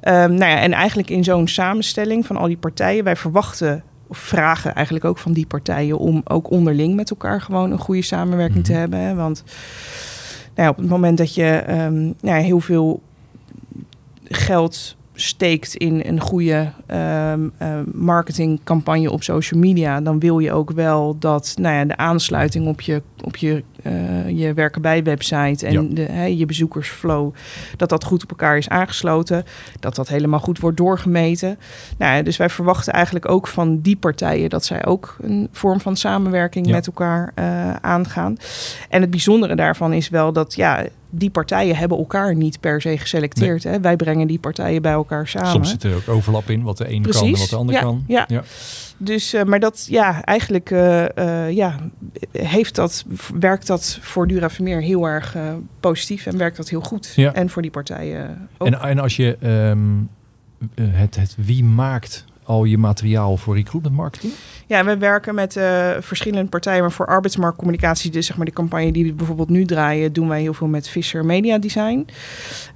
[0.05, 4.19] Um, nou ja, en eigenlijk in zo'n samenstelling van al die partijen, wij verwachten of
[4.19, 8.65] vragen eigenlijk ook van die partijen om ook onderling met elkaar gewoon een goede samenwerking
[8.65, 8.99] te hebben.
[8.99, 9.15] Hè?
[9.15, 9.45] Want
[10.55, 13.03] nou ja, op het moment dat je um, nou ja, heel veel
[14.25, 20.71] geld steekt in een goede um, uh, marketingcampagne op social media, dan wil je ook
[20.71, 25.67] wel dat nou ja, de aansluiting op je, op je, uh, je werken bij website
[25.67, 25.95] en ja.
[25.95, 27.35] de, hè, je bezoekersflow,
[27.77, 29.45] dat dat goed op elkaar is aangesloten,
[29.81, 31.59] dat dat helemaal goed wordt doorgemeten.
[31.99, 35.97] Nou dus wij verwachten eigenlijk ook van die partijen dat zij ook een vorm van
[35.97, 36.73] samenwerking ja.
[36.73, 38.37] met elkaar uh, aangaan.
[38.89, 42.99] En het bijzondere daarvan is wel dat ja, die partijen hebben elkaar niet per se
[42.99, 43.65] geselecteerd.
[43.65, 43.73] Nee.
[43.73, 43.81] Hè?
[43.81, 45.51] Wij brengen die partijen bij elkaar samen.
[45.51, 47.21] Soms zit er ook overlap in, wat de een Precies.
[47.21, 48.05] kan en wat de ander ja, kan.
[48.07, 48.25] Ja.
[48.29, 48.43] ja.
[49.03, 51.77] Dus, uh, maar dat, ja, eigenlijk uh, uh, ja,
[52.33, 53.05] heeft dat,
[53.39, 55.37] werkt dat voor Dura Vermeer heel erg
[55.81, 57.13] positief en werkt dat heel goed.
[57.17, 57.33] Ja.
[57.33, 58.67] En voor die partijen ook.
[58.67, 60.09] En, en als je um,
[60.81, 64.33] het, het wie maakt al je materiaal voor recruitment marketing?
[64.67, 68.93] Ja, we werken met uh, verschillende partijen, maar voor arbeidsmarktcommunicatie, dus zeg maar de campagne
[68.93, 72.07] die we bijvoorbeeld nu draaien, doen wij heel veel met Fisher Media Design.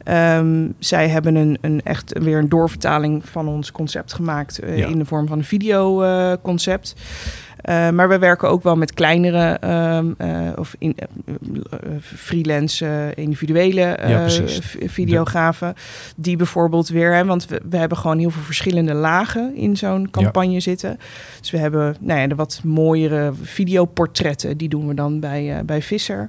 [0.08, 4.87] Um, zij hebben een, een echt weer een doorvertaling van ons concept gemaakt uh, ja.
[4.87, 6.94] in de vorm van een videoconcept.
[6.96, 7.02] Uh,
[7.64, 10.96] Uh, maar we werken ook wel met kleinere uh, uh, of in,
[12.00, 14.29] freelance individuele ja,
[14.87, 15.74] videografen.
[16.16, 20.11] Die bijvoorbeeld weer, hè, want we, we, hebben gewoon heel veel verschillende lagen in zo'n
[20.11, 20.61] campagne ja.
[20.61, 20.98] zitten.
[21.40, 25.83] Dus we hebben nou ja, de wat mooiere videoportretten, die doen we dan bij, bij
[25.83, 26.29] Visser.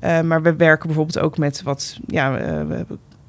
[0.00, 2.38] maar we werken bijvoorbeeld ook met wat ja,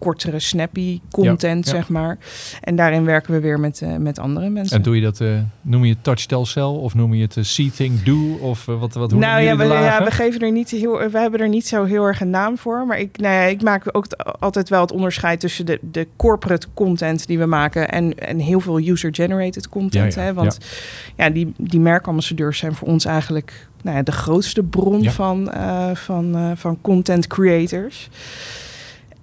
[0.03, 1.77] kortere, snappy content, ja, ja.
[1.77, 2.17] zeg maar.
[2.61, 4.77] En daarin werken we weer met, uh, met andere mensen.
[4.77, 6.63] En doe je dat, uh, noem je het touch, tell, sell?
[6.63, 8.37] Of noem je het uh, see, think, do?
[8.41, 11.39] Of wat, wat hoe Nou ja we, ja, we geven er niet heel, we hebben
[11.39, 12.85] er niet zo heel erg een naam voor.
[12.87, 14.05] Maar ik, nou ja, ik maak ook
[14.39, 18.59] altijd wel het onderscheid tussen de, de corporate content die we maken en, en heel
[18.59, 20.13] veel user-generated content.
[20.13, 20.33] Ja, hè?
[20.33, 20.57] Want
[21.15, 25.51] ja, die, die merkambassadeurs zijn voor ons eigenlijk nou ja, de grootste bron van,
[25.93, 28.09] van, van content creators.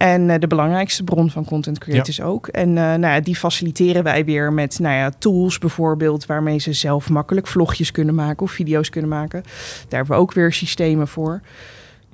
[0.00, 2.24] En uh, de belangrijkste bron van content creators ja.
[2.24, 2.46] ook.
[2.46, 6.26] En uh, nou ja, die faciliteren wij weer met nou ja, tools bijvoorbeeld...
[6.26, 9.42] waarmee ze zelf makkelijk vlogjes kunnen maken of video's kunnen maken.
[9.88, 11.40] Daar hebben we ook weer systemen voor.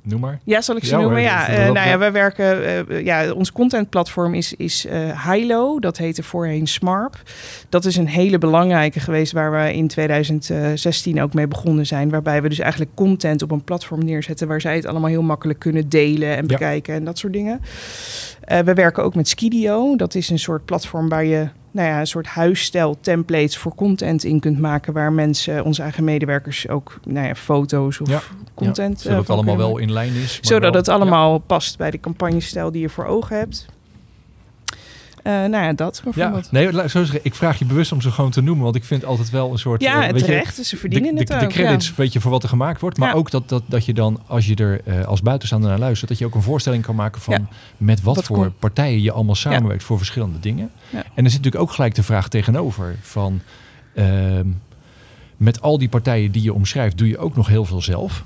[0.06, 0.38] Noem maar.
[0.44, 1.22] Ja, zal ik ze ja, noemen?
[1.22, 2.86] Ja, uh, nou ja, we werken.
[2.90, 5.78] Uh, ja, ons contentplatform is, is uh, Hilo.
[5.78, 7.22] Dat heette voorheen Smarp.
[7.68, 12.10] Dat is een hele belangrijke geweest waar we in 2016 ook mee begonnen zijn.
[12.10, 15.58] Waarbij we dus eigenlijk content op een platform neerzetten waar zij het allemaal heel makkelijk
[15.58, 16.98] kunnen delen en bekijken ja.
[16.98, 17.60] en dat soort dingen.
[18.64, 19.96] we werken ook met Skidio.
[19.96, 24.24] Dat is een soort platform waar je nou ja, een soort huisstijl templates voor content
[24.24, 24.92] in kunt maken.
[24.92, 28.20] Waar mensen, onze eigen medewerkers, ook nou ja, foto's of ja,
[28.54, 29.02] content.
[29.02, 30.38] Ja, zodat het allemaal wel in lijn is.
[30.40, 33.66] Zodat wel, het allemaal past bij de campagnestijl die je voor ogen hebt.
[35.26, 36.48] Uh, nou ja, dat bijvoorbeeld.
[36.50, 38.84] Ja, nee, zo zeggen, ik vraag je bewust om ze gewoon te noemen, want ik
[38.84, 39.82] vind altijd wel een soort.
[39.82, 40.56] Ja, uh, weet terecht.
[40.56, 41.40] Je, ze verdienen de, het de, ook.
[41.40, 41.92] De credits, ja.
[41.96, 43.14] weet je, voor wat er gemaakt wordt, maar ja.
[43.14, 46.18] ook dat, dat, dat je dan, als je er uh, als buitenstaander naar luistert, dat
[46.18, 47.56] je ook een voorstelling kan maken van ja.
[47.76, 50.70] met wat, wat voor partijen je allemaal samenwerkt voor verschillende dingen.
[50.90, 53.40] En er zit natuurlijk ook gelijk de vraag tegenover van.
[53.94, 54.48] ehm,
[55.36, 58.24] met al die partijen die je omschrijft, doe je ook nog heel veel zelf.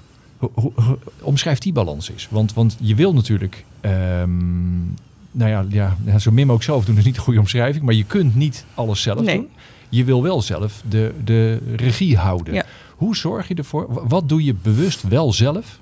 [1.20, 2.28] Omschrijf die balans eens.
[2.30, 4.94] Want, want je wil natuurlijk um,
[5.30, 7.84] nou ja, ja, ja, zo min mogelijk zelf doen is niet de goede omschrijving.
[7.84, 9.36] Maar je kunt niet alles zelf nee.
[9.36, 9.48] doen.
[9.88, 12.54] Je wil wel zelf de, de regie houden.
[12.54, 12.64] Ja.
[12.96, 14.08] Hoe zorg je ervoor?
[14.08, 15.78] Wat doe je bewust wel zelf?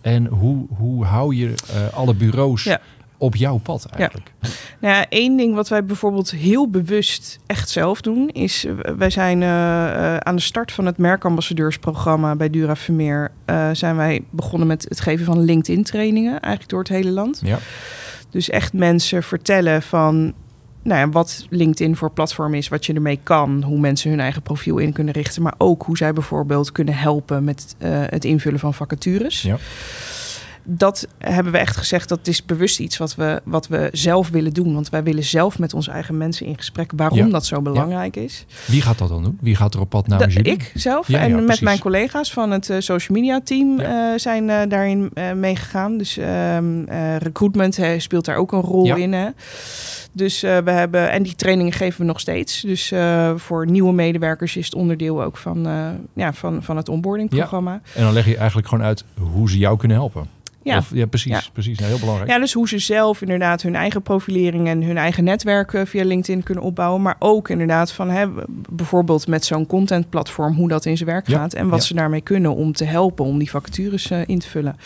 [0.00, 1.54] En hoe, hoe hou je uh,
[1.94, 2.80] alle bureaus ja.
[3.16, 4.32] op jouw pad eigenlijk?
[4.40, 4.48] Ja.
[4.80, 8.28] Nou ja, één ding wat wij bijvoorbeeld heel bewust echt zelf doen...
[8.28, 12.36] is wij zijn uh, uh, aan de start van het merkambassadeursprogramma...
[12.36, 13.30] bij Dura Vermeer
[13.72, 16.30] zijn wij begonnen met het geven van LinkedIn-trainingen...
[16.30, 17.40] eigenlijk door het hele land.
[17.44, 17.58] Ja.
[18.32, 20.34] Dus echt mensen vertellen van
[20.82, 24.42] nou ja, wat LinkedIn voor platform is, wat je ermee kan, hoe mensen hun eigen
[24.42, 28.58] profiel in kunnen richten, maar ook hoe zij bijvoorbeeld kunnen helpen met uh, het invullen
[28.58, 29.42] van vacatures.
[29.42, 29.58] Ja
[30.64, 34.52] dat hebben we echt gezegd, dat is bewust iets wat we, wat we zelf willen
[34.52, 34.74] doen.
[34.74, 38.44] Want wij willen zelf met onze eigen mensen in gesprek waarom dat zo belangrijk is.
[38.66, 39.38] Wie gaat dat dan doen?
[39.40, 40.52] Wie gaat er op pad namens jullie?
[40.52, 44.60] Ik zelf en met mijn collega's van het uh, social media team uh, zijn uh,
[44.68, 45.98] daarin meegegaan.
[45.98, 46.84] Dus ehm,
[47.18, 49.12] recruitment speelt daar ook een rol in.
[49.12, 49.28] Hè?
[50.12, 52.60] Dus we hebben, en die trainingen geven we nog steeds.
[52.60, 52.92] Dus
[53.36, 55.68] voor nieuwe medewerkers is het onderdeel ook van,
[56.14, 57.80] ja, van, van het onboardingprogramma.
[57.94, 60.26] En dan leg je eigenlijk gewoon uit hoe ze jou kunnen helpen.
[60.62, 61.32] Ja, ja precies.
[61.32, 61.42] Ja.
[61.52, 62.30] precies nou, heel belangrijk.
[62.30, 66.42] Ja, dus hoe ze zelf inderdaad hun eigen profilering en hun eigen netwerk via LinkedIn
[66.42, 67.02] kunnen opbouwen.
[67.02, 68.26] Maar ook inderdaad van hè,
[68.70, 71.54] bijvoorbeeld met zo'n contentplatform, hoe dat in zijn werk gaat.
[71.54, 74.76] En wat ze daarmee kunnen om te helpen om die vacatures uh, in te vullen.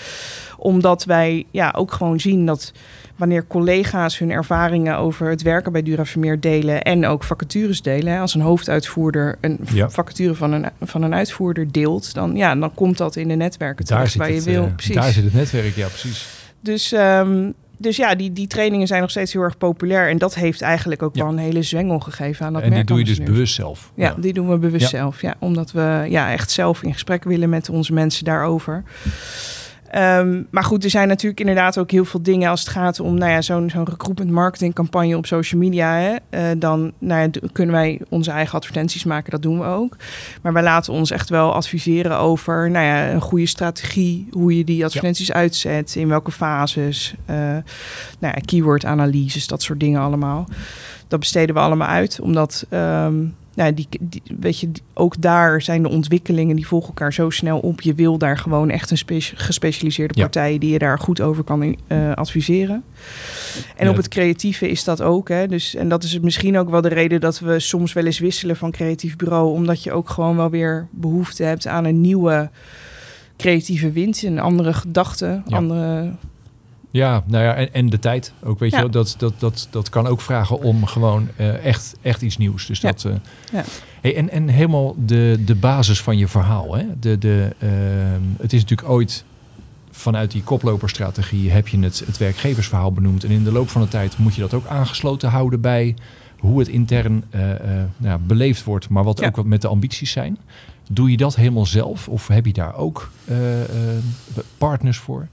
[0.57, 2.73] Omdat wij ja, ook gewoon zien dat
[3.17, 8.21] wanneer collega's hun ervaringen over het werken bij Dura Vermeer delen en ook vacatures delen.
[8.21, 9.59] Als een hoofduitvoerder een
[9.89, 13.85] vacature van een, van een uitvoerder deelt, dan, ja, dan komt dat in de netwerken
[13.85, 14.65] daar waar je wil.
[14.65, 14.95] Uh, precies.
[14.95, 16.27] Daar zit het netwerk, ja, precies.
[16.61, 20.09] Dus, um, dus ja, die, die trainingen zijn nog steeds heel erg populair.
[20.09, 22.99] En dat heeft eigenlijk ook wel een hele zwengel gegeven aan dat En die doe
[22.99, 23.93] je dus bewust zelf?
[23.95, 25.21] Ja, die doen we bewust zelf.
[25.21, 28.83] Ja, omdat we ja, echt zelf in gesprek willen met onze mensen daarover.
[29.91, 33.19] Ehm, maar goed, er zijn natuurlijk inderdaad ook heel veel dingen als het gaat om
[33.19, 35.95] nou ja, zo'n zo'n recruitment marketing campagne op social media.
[35.95, 39.97] Hè, uh, dan nou ja, kunnen wij onze eigen advertenties maken, dat doen we ook.
[40.43, 44.65] Maar wij laten ons echt wel adviseren over nou ja, een goede strategie, hoe je
[44.65, 47.37] die advertenties uitzet, in welke fases, uh,
[48.19, 50.49] nou ja, keyword analyses, dat soort dingen allemaal.
[51.09, 52.67] Dat besteden we allemaal uit, omdat.
[52.71, 57.31] Um, nou, die, die, weet je, ook daar zijn de ontwikkelingen die volgen elkaar zo
[57.31, 57.81] snel op.
[57.81, 62.13] Je wil daar gewoon echt een gespecialiseerde partij die je daar goed over kan uh,
[62.13, 62.85] adviseren.
[63.77, 65.29] En op het creatieve is dat ook.
[65.29, 65.47] Hè?
[65.47, 68.57] Dus, en dat is misschien ook wel de reden dat we soms wel eens wisselen
[68.57, 69.53] van creatief bureau.
[69.53, 72.51] Omdat je ook gewoon wel weer behoefte hebt aan een nieuwe
[73.37, 74.23] creatieve wind.
[74.23, 76.13] Een andere gedachten, andere
[76.97, 80.07] ja, nou ja, en, en de tijd ook, weet je dat, dat, dat, dat kan
[80.07, 82.67] ook vragen om gewoon uh, echt, echt iets nieuws.
[82.67, 83.05] Dus dat.
[83.05, 83.15] Uh,
[83.53, 83.65] ja.
[84.01, 86.75] Hey, en, en helemaal de, de basis van je verhaal.
[86.75, 86.85] Hè?
[87.01, 87.71] De, de, uh,
[88.41, 89.25] het is natuurlijk ooit
[89.91, 93.25] vanuit die koploperstrategie heb je het, het werkgeversverhaal benoemd.
[93.25, 95.95] En in de loop van de tijd moet je dat ook aangesloten houden bij
[96.39, 97.25] hoe het intern
[97.97, 100.39] nou, beleefd wordt, maar wat ook wat met de ambities zijn.
[100.91, 103.11] Doe je dat helemaal zelf of heb je daar ook
[104.59, 105.29] partners voor?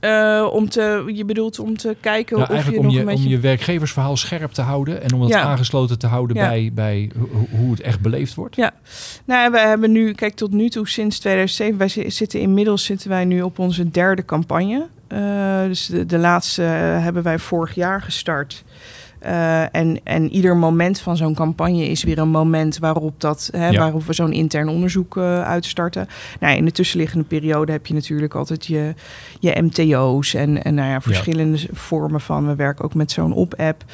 [0.00, 3.06] Uh, om te, je bedoelt om te kijken nou, of je om nog je, een
[3.06, 3.24] beetje...
[3.24, 7.10] om je werkgeversverhaal scherp te houden en om het aangesloten te houden bij, bij
[7.50, 8.56] hoe het echt beleefd wordt.
[8.56, 8.72] Ja,
[9.24, 13.24] nou we hebben nu, kijk tot nu toe sinds 2007, wij zitten inmiddels zitten wij
[13.24, 14.86] nu op onze derde campagne.
[15.12, 16.68] Uh, dus de, de laatste uh,
[17.02, 18.64] hebben wij vorig jaar gestart.
[19.22, 23.68] Uh, en, en ieder moment van zo'n campagne is weer een moment waarop, dat, hè,
[23.68, 23.78] ja.
[23.78, 26.08] waarop we zo'n intern onderzoek uh, uitstarten.
[26.40, 28.94] Nou, in de tussenliggende periode heb je natuurlijk altijd je,
[29.40, 31.66] je MTO's en, en nou ja, verschillende ja.
[31.72, 32.46] vormen van.
[32.46, 33.84] We werken ook met zo'n op-app.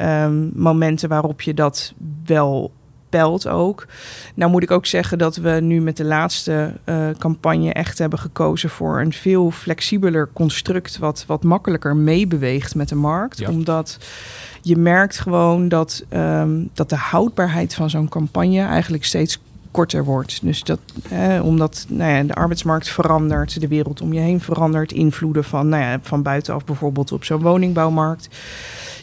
[0.00, 1.94] Um, momenten waarop je dat
[2.24, 2.72] wel
[3.14, 3.86] pelt ook.
[4.34, 8.18] Nou moet ik ook zeggen dat we nu met de laatste uh, campagne echt hebben
[8.18, 13.38] gekozen voor een veel flexibeler construct, wat, wat makkelijker meebeweegt met de markt.
[13.38, 13.48] Ja.
[13.48, 13.98] Omdat
[14.62, 19.38] je merkt gewoon dat, um, dat de houdbaarheid van zo'n campagne eigenlijk steeds
[19.70, 20.38] korter wordt.
[20.42, 24.92] Dus dat, eh, omdat nou ja, de arbeidsmarkt verandert, de wereld om je heen verandert,
[24.92, 28.28] invloeden van, nou ja, van buitenaf bijvoorbeeld op zo'n woningbouwmarkt.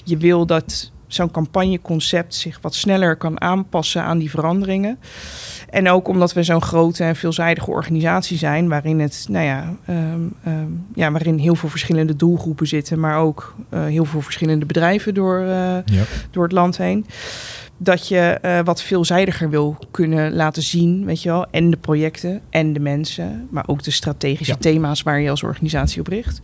[0.03, 4.99] Je wil dat zo'n campagneconcept zich wat sneller kan aanpassen aan die veranderingen.
[5.69, 10.33] En ook omdat we zo'n grote en veelzijdige organisatie zijn, waarin het, nou ja, um,
[10.47, 15.13] um, ja, waarin heel veel verschillende doelgroepen zitten, maar ook uh, heel veel verschillende bedrijven
[15.13, 15.47] door, uh,
[15.85, 16.03] ja.
[16.31, 17.05] door het land heen.
[17.83, 21.45] Dat je uh, wat veelzijdiger wil kunnen laten zien, weet je wel.
[21.51, 24.59] En de projecten en de mensen, maar ook de strategische ja.
[24.59, 26.39] thema's waar je als organisatie op richt.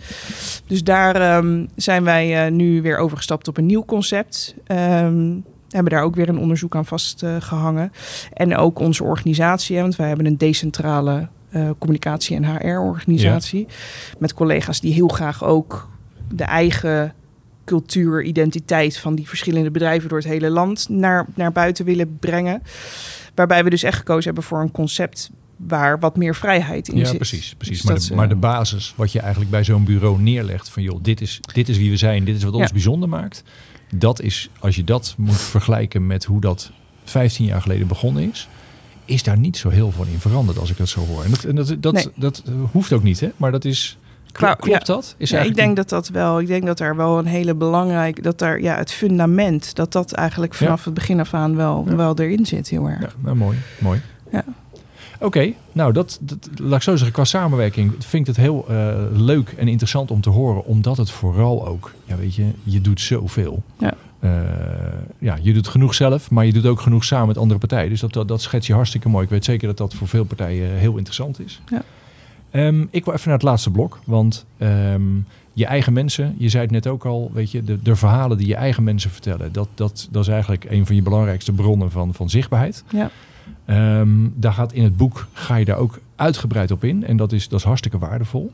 [0.68, 4.56] Dus daar um, zijn wij nu weer overgestapt op een nieuw concept
[5.70, 7.92] hebben daar ook weer een onderzoek aan vastgehangen.
[8.34, 13.66] en ook onze organisatie, want wij hebben een decentrale uh, communicatie- en HR-organisatie.
[13.68, 13.74] Ja.
[14.20, 15.90] Met collega's die heel graag ook
[16.34, 17.14] de eigen
[17.68, 22.61] cultuur, identiteit van die verschillende bedrijven door het hele land naar, naar buiten willen brengen.
[23.36, 27.05] Waarbij we dus echt gekozen hebben voor een concept waar wat meer vrijheid in ja,
[27.05, 27.15] zit.
[27.15, 27.55] precies.
[27.57, 27.82] precies.
[27.82, 30.99] Dus maar, de, maar de basis, wat je eigenlijk bij zo'n bureau neerlegt, van joh,
[31.01, 32.72] dit is, dit is wie we zijn, dit is wat ons ja.
[32.72, 33.43] bijzonder maakt
[33.89, 36.72] dat is, als je dat moet vergelijken met hoe dat
[37.03, 38.47] 15 jaar geleden begonnen is,
[39.05, 41.24] is daar niet zo heel veel in veranderd als ik dat zo hoor.
[41.24, 42.07] En dat, en dat, dat, nee.
[42.15, 43.30] dat hoeft ook niet, hè?
[43.38, 43.97] maar dat is
[44.32, 44.80] Klopt ja.
[44.80, 45.16] dat?
[45.18, 46.40] Is Ja, ik denk dat dat wel.
[46.40, 48.24] Ik denk dat daar wel een hele belangrijk.
[48.24, 49.76] Dat daar ja, het fundament.
[49.76, 53.02] Dat dat eigenlijk vanaf het begin af aan wel, wel erin zit, heel erg.
[53.02, 54.02] Ja, nou, mooi, mooi.
[54.32, 54.44] Ja.
[55.20, 58.96] Oké, nou dat, dat, laat ik zo zeggen, qua samenwerking vind ik het heel eh,
[59.12, 63.02] leuk en interessant om te horen, omdat het vooral ook, ja weet je, je doet
[63.02, 63.64] zoveel.
[63.80, 63.94] Ja.
[64.20, 64.32] Eh,
[65.20, 67.90] ja, je doet genoeg zelf, maar je doet ook genoeg samen met andere partijen.
[67.90, 69.24] Dus dat, dat, dat schets je hartstikke mooi.
[69.24, 71.62] Ik weet zeker dat dat voor veel partijen heel interessant is.
[71.70, 71.84] Ja.
[72.52, 75.02] Ehm, ik wil even naar het laatste blok, want ehm,
[75.54, 78.48] je eigen mensen, je zei het net ook al, weet je, de, de verhalen die
[78.48, 82.14] je eigen mensen vertellen, dat, dat, dat is eigenlijk een van je belangrijkste bronnen van,
[82.14, 82.84] van zichtbaarheid.
[82.89, 83.12] Ja.
[83.66, 87.06] Ehm, daar gaat in het boek ga je daar ook uitgebreid op in.
[87.06, 88.52] En dat is, dat is hartstikke waardevol.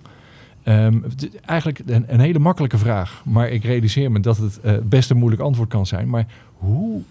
[1.46, 3.22] Eigenlijk een, een hele makkelijke vraag.
[3.26, 6.10] Maar ik realiseer me dat het eh, best een moeilijk antwoord kan zijn.
[6.10, 6.26] Maar
[6.58, 7.02] hoe...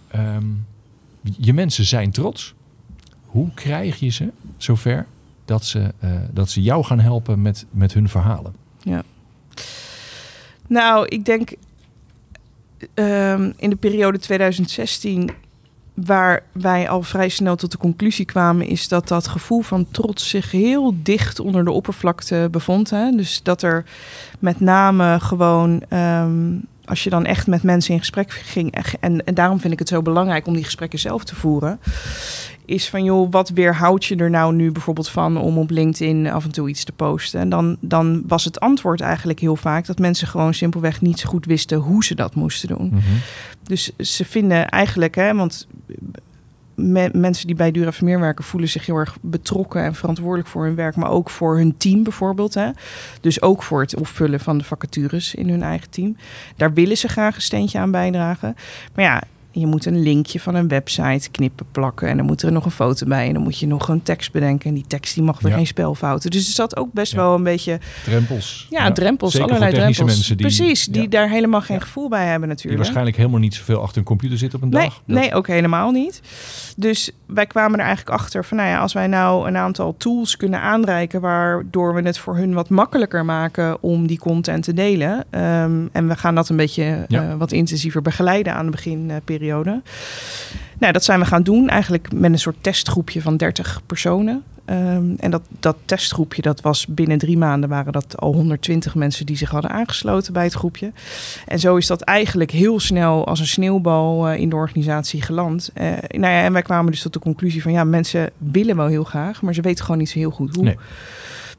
[1.20, 2.54] je mensen zijn trots.
[3.26, 5.06] Hoe krijg je ze zover
[5.44, 8.54] dat ze, eh, dat ze jou gaan helpen met, met hun verhalen?
[10.66, 11.52] Nou, ik denk
[12.94, 15.30] ehm, in de periode 2016,
[15.94, 20.28] waar wij al vrij snel tot de conclusie kwamen, is dat dat gevoel van trots
[20.28, 22.90] zich heel dicht onder de oppervlakte bevond.
[22.90, 23.10] Hè?
[23.10, 23.84] Dus dat er
[24.38, 25.82] met name gewoon.
[25.88, 29.78] ehm, als je dan echt met mensen in gesprek ging, en, en daarom vind ik
[29.78, 31.80] het zo belangrijk om die gesprekken zelf te voeren,
[32.64, 36.44] is van joh, wat weerhoud je er nou nu bijvoorbeeld van om op LinkedIn af
[36.44, 37.40] en toe iets te posten?
[37.40, 41.28] En dan, dan was het antwoord eigenlijk heel vaak dat mensen gewoon simpelweg niet zo
[41.28, 42.92] goed wisten hoe ze dat moesten doen.
[43.62, 45.66] Dus ze vinden eigenlijk, hè, want
[46.74, 50.64] me- mensen die bij Dura Vermeer werken voelen zich heel erg betrokken en verantwoordelijk voor
[50.64, 52.54] hun werk, maar ook voor hun team bijvoorbeeld.
[52.54, 52.70] Hè.
[53.20, 56.16] Dus ook voor het opvullen van de vacatures in hun eigen team.
[56.56, 58.56] Daar willen ze graag een steentje aan bijdragen.
[58.94, 62.52] Maar ja, je moet een linkje van een website knippen, plakken en dan moet er
[62.52, 65.14] nog een foto bij en dan moet je nog een tekst bedenken en die tekst
[65.14, 65.54] die mag er Ja.
[65.54, 66.30] geen spelfouten.
[66.30, 67.18] Dus er zat ook best Ja.
[67.18, 68.66] wel een beetje Drempels.
[68.70, 69.98] ja, drempels, Zeker allerlei drempels.
[70.06, 72.76] mensen die- Precies, die daar helemaal geen gevoel bij hebben Die natuurlijk.
[72.82, 75.02] waarschijnlijk helemaal niet zoveel achter een computer zit op een Nee, dag.
[75.06, 76.20] Dat- nee, ook helemaal niet.
[76.76, 80.36] Dus wij kwamen er eigenlijk achter van, nou ja, als wij nou een aantal tools
[80.36, 85.24] kunnen aanreiken, waardoor we het voor hun wat makkelijker maken om die content te delen.
[85.30, 89.40] ehm, en we gaan dat een beetje eh, wat intensiever begeleiden aan de beginperiode.
[90.78, 94.42] Nou, dat zijn we gaan doen, eigenlijk met een soort testgroepje van 30 personen.
[94.64, 99.26] Ehm, en dat, dat testgroepje, dat was binnen drie maanden waren dat al 120 mensen
[99.26, 100.92] die zich hadden aangesloten bij het groepje.
[101.46, 105.70] En zo is dat eigenlijk heel snel als een sneeuwbal eh, in de organisatie geland.
[105.74, 108.86] Eh, nou ja, en wij kwamen dus tot de conclusie van ja, mensen willen wel
[108.86, 110.64] heel graag, maar ze weten gewoon niet zo heel goed hoe.
[110.64, 110.76] Nee.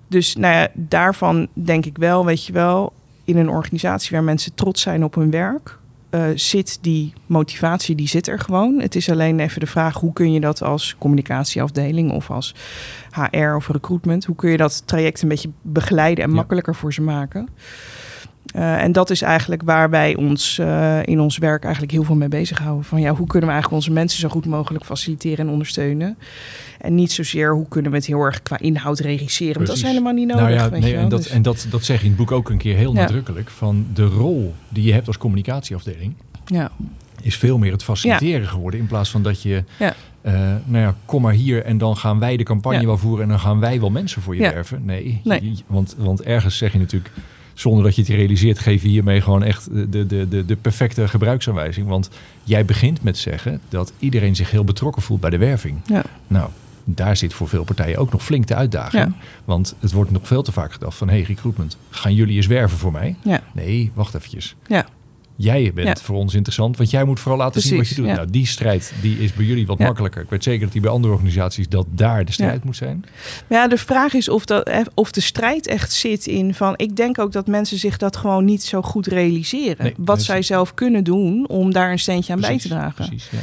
[0.08, 4.54] Dus nou ja, daarvan denk ik wel, weet je wel, in een organisatie waar mensen
[4.54, 5.78] trots zijn op hun werk,
[6.14, 8.80] eh, zit die motivatie, die zit er gewoon.
[8.80, 12.56] Het is alleen even de vraag, hoe kun je dat als communicatieafdeling of als
[13.12, 16.36] HR of recruitment, hoe kun je dat traject een beetje begeleiden en Ja.
[16.36, 17.48] makkelijker voor ze maken?
[18.46, 22.16] Eh, en dat is eigenlijk waar wij ons eh, in ons werk eigenlijk heel veel
[22.16, 22.84] mee bezighouden.
[22.86, 26.18] Van ja, hoe kunnen we eigenlijk onze mensen zo goed mogelijk faciliteren en ondersteunen?
[26.82, 29.54] En niet zozeer hoe kunnen we het heel erg qua inhoud regisseren.
[29.56, 30.44] Want dat is helemaal niet nodig.
[30.44, 32.50] Nou ja, nee, en, dat, Dus- en dat, dat zeg je in het boek ook
[32.50, 33.00] een keer heel Ja.
[33.02, 33.50] nadrukkelijk.
[33.50, 36.14] Van de rol die je hebt als communicatieafdeling
[36.46, 36.72] ja.
[37.22, 38.80] is veel meer het faciliteren geworden.
[38.80, 40.34] In plaats van dat je, eh,
[40.66, 42.86] nou ja, kom maar hier en dan gaan wij de campagne Ja.
[42.86, 44.54] wel voeren en dan gaan wij wel mensen voor je Ja.
[44.54, 44.82] werven.
[44.86, 45.44] Nee, Nee.
[45.44, 47.12] je- want, want ergens zeg je natuurlijk,
[47.54, 51.08] zonder dat je het realiseert, geef je hiermee gewoon echt de, de, de, de perfecte
[51.08, 51.88] gebruiksaanwijzing.
[51.88, 52.10] Want
[52.44, 55.82] jij begint met zeggen dat iedereen zich heel betrokken voelt bij de werving.
[55.86, 56.04] Ja.
[56.28, 56.50] Nou,
[56.84, 59.04] daar zit voor veel partijen ook nog flink de uitdaging.
[59.04, 59.16] Ja.
[59.46, 61.08] Want het wordt nog veel te vaak gedacht van...
[61.08, 63.16] hé, hey, recruitment, gaan jullie eens werven voor mij?
[63.22, 63.42] Ja.
[63.54, 64.56] Nee, wacht eventjes.
[64.68, 64.86] Ja.
[65.36, 66.04] Jij bent Ja.
[66.04, 68.06] voor ons interessant, want jij moet vooral laten zien wat je doet.
[68.06, 68.14] ja.
[68.16, 69.86] Nou, die strijd die is bij jullie wat Ja.
[69.86, 70.22] makkelijker.
[70.22, 71.68] Ik weet zeker dat die bij andere organisaties...
[71.70, 73.06] dat daar de strijd moet zijn.
[73.50, 76.74] Ja, de vraag is of, dat, eh, of de strijd echt zit in van...
[76.78, 79.84] Ik denk ook dat mensen zich dat gewoon niet zo goed realiseren.
[79.86, 82.94] Nee, wat zij zelf kunnen doen om daar een steentje aan bij te dragen.
[83.08, 83.38] Precies, ja.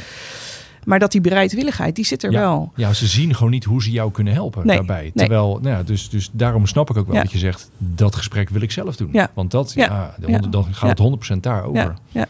[0.85, 2.39] Maar dat die bereidwilligheid, die zit er Ja.
[2.39, 2.71] wel.
[2.75, 5.01] Ja, ze zien gewoon niet hoe ze jou kunnen helpen Nee, daarbij.
[5.01, 5.11] nee.
[5.15, 7.21] Terwijl, nou ja, dus, dus daarom snap ik ook wel Ja.
[7.21, 7.69] dat je zegt...
[7.77, 9.09] dat gesprek wil ik zelf doen.
[9.11, 9.29] Ja.
[9.33, 10.15] Want dat, Ja.
[10.49, 11.93] dan gaat het 100% daarover.
[12.07, 12.25] Ja.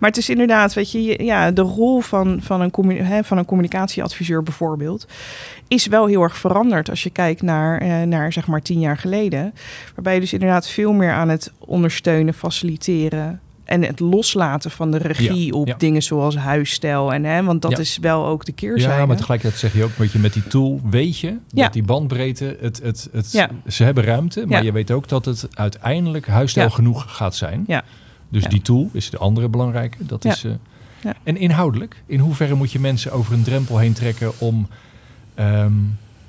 [0.00, 3.44] Maar het is inderdaad, weet je, ja, de rol van, van, een, hè, van een
[3.44, 5.06] communicatieadviseur bijvoorbeeld,
[5.68, 8.96] is wel heel erg veranderd als je kijkt naar, eh, naar zeg maar tien jaar
[8.98, 9.54] geleden.
[9.94, 14.98] Waarbij je dus inderdaad veel meer aan het ondersteunen, faciliteren en het loslaten van de
[14.98, 15.74] regie Ja, op ja.
[15.78, 17.12] dingen zoals huisstijl.
[17.12, 17.78] En, hè, want dat Ja.
[17.78, 18.98] is wel ook de keerzijde.
[19.00, 21.82] Ja, maar tegelijkertijd zeg je ook, weet je, met die tool weet je dat die
[21.82, 23.26] bandbreedte, het, het, het,
[23.68, 27.64] ze hebben ruimte, maar je weet ook dat het uiteindelijk huisstijl genoeg gaat zijn.
[27.66, 27.84] Ja.
[28.28, 29.96] Dus die tool is de andere belangrijke.
[30.06, 30.42] Dat is,
[31.02, 31.14] Ja.
[31.22, 34.68] En inhoudelijk, in hoeverre moet je mensen over een drempel heen trekken om
[35.34, 35.72] ehm,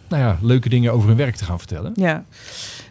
[0.07, 1.91] nou ja, leuke dingen over hun werk te gaan vertellen?
[1.95, 2.23] Ja.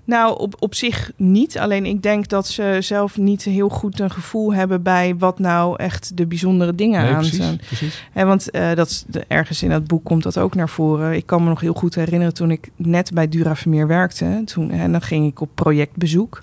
[0.08, 1.58] Nou, op, op zich niet.
[1.58, 5.76] Alleen ik denk dat ze zelf niet heel goed een gevoel hebben bij wat nou
[5.76, 7.56] echt de bijzondere dingen Nee, aan precies, zijn.
[7.66, 8.04] precies.
[8.12, 11.12] Hè, want eh, dat is de- ergens in dat boek komt dat ook naar voren.
[11.12, 14.42] Ik kan me nog heel goed herinneren toen ik net bij Dura Vermeer werkte.
[14.44, 16.42] Toen, en dan ging ik op projectbezoek.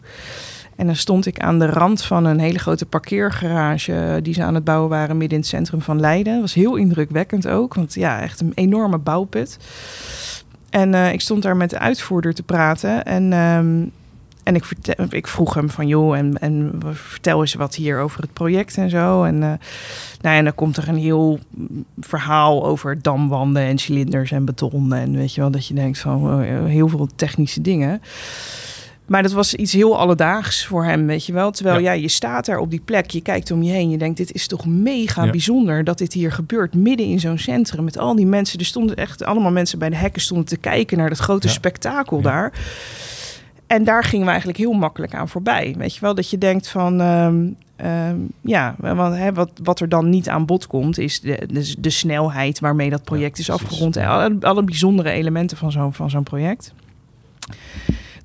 [0.75, 4.55] En dan stond ik aan de rand van een hele grote parkeergarage die ze aan
[4.55, 6.33] het bouwen waren midden in het centrum van Leiden.
[6.33, 9.57] Dat was heel indrukwekkend ook, want ja, echt een enorme bouwput.
[10.75, 13.85] En eh, ik stond daar met de uitvoerder te praten en, ehm,
[14.43, 18.21] en ik, vertel, ik vroeg hem van joh, en, en vertel eens wat hier over
[18.21, 19.23] het project en zo.
[19.23, 19.53] En, eh,
[20.21, 21.39] nou, en dan komt er een heel
[21.99, 24.93] verhaal over damwanden en cilinders en beton.
[24.93, 28.01] En weet je wel, dat je denkt van eh, heel veel technische dingen.
[29.05, 31.51] Maar dat was iets heel alledaags voor hem, weet je wel.
[31.51, 31.91] Terwijl ja.
[31.91, 32.01] Ja.
[32.01, 34.47] je staat daar op die plek, je kijkt om je heen, je denkt, dit is
[34.47, 35.31] toch mega Ja.
[35.31, 38.59] bijzonder dat dit hier gebeurt, midden in zo'n centrum met al die mensen.
[38.59, 41.53] Er stonden echt allemaal mensen bij de hekken stonden te kijken naar dat grote Ja.
[41.53, 42.53] spektakel daar.
[43.67, 45.75] En daar gingen we eigenlijk heel makkelijk aan voorbij.
[45.77, 47.45] Weet je wel, dat je denkt van, ehm,
[47.75, 51.75] ehm, ja, want, hè, wat, wat er dan niet aan bod komt, is de, de,
[51.79, 53.95] de snelheid waarmee dat project is afgerond.
[53.95, 56.73] En alle, alle bijzondere elementen van zo'n van zo'n project.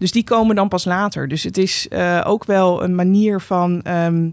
[0.01, 1.29] Dus die komen dan pas later.
[1.29, 4.29] Dus het is eh, ook wel een manier van ehm,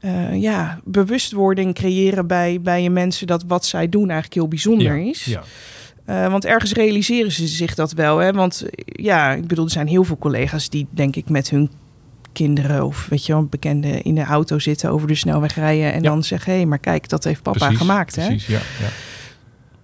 [0.00, 4.98] eh, ja, bewustwording creëren bij, bij je mensen dat wat zij doen eigenlijk heel bijzonder
[4.98, 5.24] Ja, is.
[5.24, 5.42] Ja.
[6.04, 8.18] Eh, want ergens realiseren ze zich dat wel.
[8.18, 8.32] Hè?
[8.32, 11.70] Want ja, ik bedoel, er zijn heel veel collega's die denk ik met hun
[12.32, 16.02] kinderen of weet je wel, bekenden in de auto zitten over de snelweg rijden en
[16.02, 16.10] Ja.
[16.10, 18.16] dan zeggen, hé, hey, maar kijk, dat heeft papa Precies, gemaakt.
[18.16, 18.26] Hè?
[18.26, 18.88] Precies, ja, ja.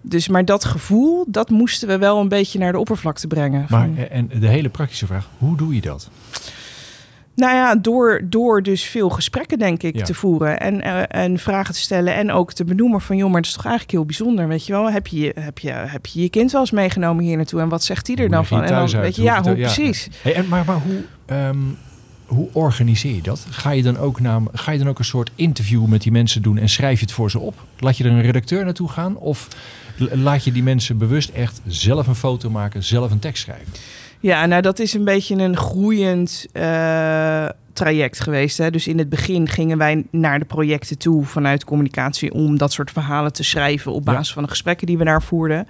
[0.08, 3.66] Dus maar dat gevoel, dat moesten we wel een beetje naar de oppervlakte brengen.
[3.68, 6.08] Maar Van- eh, en de hele praktische vraag, hoe doe je dat?
[7.34, 10.04] Nou ja, door, door dus veel gesprekken, denk ik, Ja.
[10.04, 10.60] te voeren.
[10.60, 12.14] En, eh, en vragen te stellen.
[12.14, 14.48] En ook te benoemen van, joh, maar dat is toch eigenlijk heel bijzonder.
[14.48, 17.36] Weet je wel, heb je heb je, heb je, je kind wel eens meegenomen hier
[17.36, 17.60] naartoe?
[17.60, 18.62] En wat zegt die er dan van?
[18.62, 20.08] En dan, weet je, ja, hoe ja, precies.
[20.22, 21.58] Hey, en, maar maar hoe, ehm,
[22.26, 23.46] hoe organiseer je dat?
[23.50, 26.42] Ga je, dan ook naar, ga je dan ook een soort interview met die mensen
[26.42, 27.54] doen en schrijf je het voor ze op?
[27.78, 29.16] Laat je er een redacteur naartoe gaan?
[29.16, 29.48] Of
[29.98, 33.72] laat je die mensen bewust echt zelf een foto maken, zelf een tekst schrijven?
[34.20, 38.58] Ja, nou dat is een beetje een groeiend eh, traject geweest.
[38.58, 38.70] Hè?
[38.70, 42.90] Dus in het begin gingen wij naar de projecten toe vanuit communicatie om dat soort
[42.90, 44.12] verhalen te schrijven op Ja.
[44.12, 45.66] basis van de gesprekken die we daar voerden.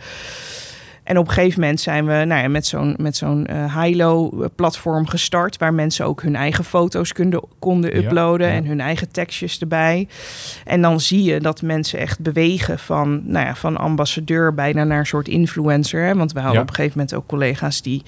[1.09, 5.07] En op een gegeven moment zijn we nou ja, met zo'n met zo'n eh, Hilo-platform
[5.07, 8.53] gestart, waar mensen ook hun eigen foto's konden, konden uploaden ja.
[8.53, 10.09] en hun eigen tekstjes erbij.
[10.65, 14.99] En dan zie je dat mensen echt bewegen van, nou ja, van ambassadeur bijna naar
[14.99, 16.05] een soort influencer.
[16.05, 16.15] Hè?
[16.15, 18.03] Want we hadden op een gegeven moment ook collega's die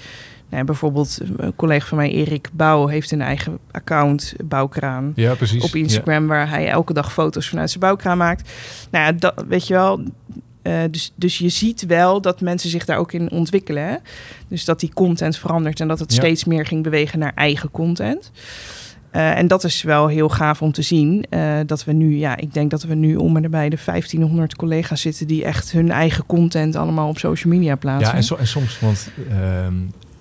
[0.49, 5.65] nou, bijvoorbeeld een collega van mij, Erik Bouw, heeft een eigen account, Bouwkraan, Ja, precies.
[5.65, 8.51] op Instagram, waar hij elke dag foto's vanuit zijn bouwkraan maakt.
[8.91, 10.01] Nou ja, dat, weet je wel.
[10.63, 13.87] Eh, dus, dus je ziet wel dat mensen zich daar ook in ontwikkelen.
[13.89, 13.95] Hè?
[14.49, 16.19] Dus dat die content verandert en dat het Ja.
[16.19, 18.31] steeds meer ging bewegen naar eigen content.
[19.11, 21.25] Eh, en dat is wel heel gaaf om te zien.
[21.31, 24.57] eh, dat we nu, ja, ik denk dat we nu om en nabij de 1500
[24.57, 28.09] collega's zitten die echt hun eigen content allemaal op social media plaatsen.
[28.11, 29.75] Ja, en, so- en soms, want ehm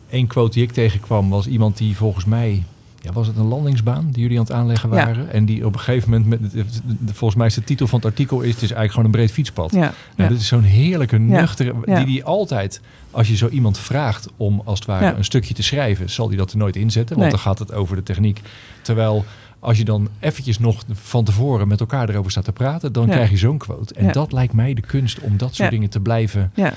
[0.10, 2.64] één quote die ik tegenkwam was iemand die volgens mij,
[3.02, 4.96] ja, was het een landingsbaan die jullie aan het aanleggen Ja.
[5.06, 5.32] waren?
[5.32, 6.64] En die op een gegeven moment, met,
[7.06, 9.32] volgens mij is de titel van het artikel is, het is eigenlijk gewoon een breed
[9.32, 9.72] fietspad.
[9.72, 10.28] ja, Nou, ja.
[10.28, 12.82] Dit is zo'n heerlijke, nuchtere, die die altijd,
[13.12, 16.38] als je zo iemand vraagt om als het ware een stukje te schrijven, zal die
[16.38, 17.30] dat er nooit inzetten, want Nee.
[17.36, 18.42] dan gaat het over de techniek.
[18.82, 19.26] Terwijl
[19.60, 23.30] als je dan eventjes nog van tevoren met elkaar erover staat te praten, dan krijg
[23.30, 23.94] je zo'n quote.
[23.94, 26.74] En dat lijkt mij de kunst om dat soort dingen te blijven ja.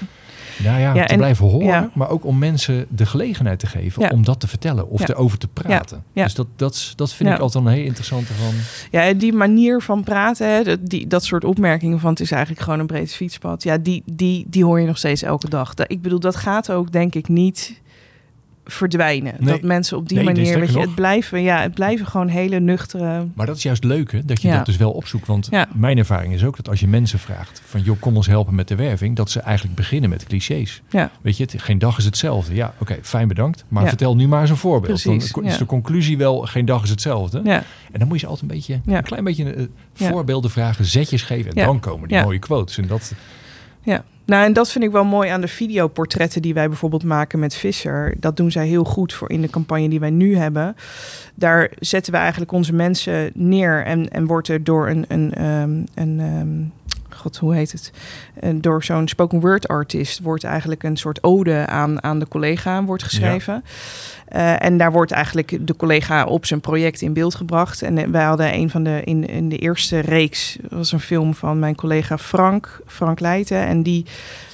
[0.58, 1.90] Nou ja, Ja, te en- blijven horen, ja.
[1.92, 4.08] maar ook om mensen de gelegenheid te geven Ja.
[4.12, 6.04] om dat te vertellen of erover te praten.
[6.12, 8.54] Dus dat, dat, dat vind ik altijd een heel interessante van.
[8.90, 12.30] Ja, en die manier van praten, hè, dat, die, dat soort opmerkingen van het is
[12.30, 13.62] eigenlijk gewoon een breed fietspad.
[13.62, 15.74] Ja, die, die, die hoor je nog steeds elke dag.
[15.86, 17.80] Ik bedoel, dat gaat ook denk ik niet
[18.64, 19.34] verdwijnen.
[19.38, 19.52] Nee.
[19.52, 20.84] Dat mensen op die Nee, nee, manier, weet je, nog.
[20.84, 23.26] het blijven, ja, het blijven gewoon hele nuchtere.
[23.34, 24.24] Maar dat is juist leuk, hè?
[24.24, 24.56] dat je Ja.
[24.56, 25.26] dat dus wel opzoekt.
[25.26, 25.68] Want Ja.
[25.74, 28.68] mijn ervaring is ook dat als je mensen vraagt van joh, kom ons helpen met
[28.68, 30.82] de werving, dat ze eigenlijk beginnen met clichés.
[30.90, 31.10] Ja.
[31.20, 32.54] Weet je, het, geen dag is hetzelfde.
[32.54, 33.64] Ja, oké, fijn bedankt.
[33.68, 35.02] Maar vertel nu maar eens een voorbeeld.
[35.02, 37.40] Precies, dan is de conclusie wel geen dag is hetzelfde.
[37.44, 38.96] Ja, En dan moet je altijd een beetje, Ja.
[38.96, 41.52] een klein beetje eh, voorbeelden vragen, zetjes geven.
[41.52, 42.78] En dan komen die mooie quotes.
[42.78, 43.12] En dat,
[43.82, 44.04] ja.
[44.24, 47.54] Nou, en dat vind ik wel mooi aan de videoportretten die wij bijvoorbeeld maken met
[47.54, 48.14] Visser.
[48.18, 50.76] Dat doen zij heel goed voor in de campagne die wij nu hebben.
[51.34, 55.82] Daar zetten we eigenlijk onze mensen neer en, en wordt er door een, een, ehm,
[55.94, 56.81] een ehm,
[57.36, 57.92] hoe heet het?
[58.62, 63.02] Door zo'n spoken word artist wordt eigenlijk een soort ode aan, aan de collega wordt
[63.02, 63.64] geschreven.
[64.32, 67.82] Eh, en daar wordt eigenlijk de collega op zijn project in beeld gebracht.
[67.82, 71.34] En eh, wij hadden een van de in, in de eerste reeks was een film
[71.34, 73.66] van mijn collega Frank, Frank Leijten.
[73.66, 74.06] En die,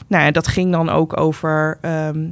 [0.06, 1.78] nou ja, dat ging dan ook over.
[1.80, 2.26] ehm,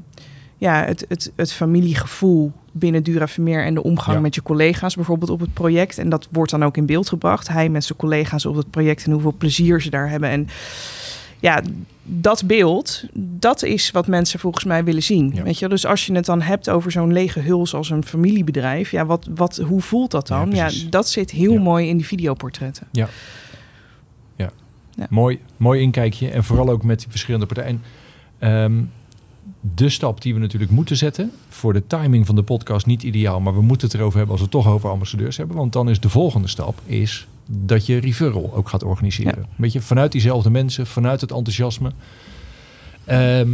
[0.58, 4.22] ja, het, het, het familiegevoel binnen Dura Vermeer en de omgang Ja.
[4.22, 5.98] met je collega's bijvoorbeeld op het project.
[5.98, 7.48] En dat wordt dan ook in beeld gebracht.
[7.48, 10.28] Hij met zijn collega's op het project en hoeveel plezier ze daar hebben.
[10.30, 10.48] En
[11.40, 11.62] ja,
[12.02, 15.32] dat beeld, dat is wat mensen volgens mij willen zien.
[15.34, 15.42] Ja.
[15.42, 18.90] Weet je, dus als je het dan hebt over zo'n lege huls als een familiebedrijf,
[18.90, 20.50] ja, wat, wat, hoe voelt dat Ja, dan?
[20.50, 21.60] Ja, dat zit heel Ja.
[21.60, 22.86] mooi in die videoportretten.
[22.92, 23.08] Ja.
[25.10, 26.30] Mooi, mooi inkijkje.
[26.30, 27.82] En vooral ook met die verschillende partijen.
[28.38, 28.82] Ehm,
[29.74, 31.30] de stap die we natuurlijk moeten zetten.
[31.48, 33.40] Voor de timing van de podcast niet ideaal.
[33.40, 35.56] Maar we moeten het erover hebben als we het toch over ambassadeurs hebben.
[35.56, 39.34] Want dan is de volgende stap is dat je referral ook gaat organiseren.
[39.36, 39.42] Ja.
[39.42, 40.86] Een beetje vanuit diezelfde mensen.
[40.86, 41.90] Vanuit het enthousiasme.
[43.04, 43.48] Ehm,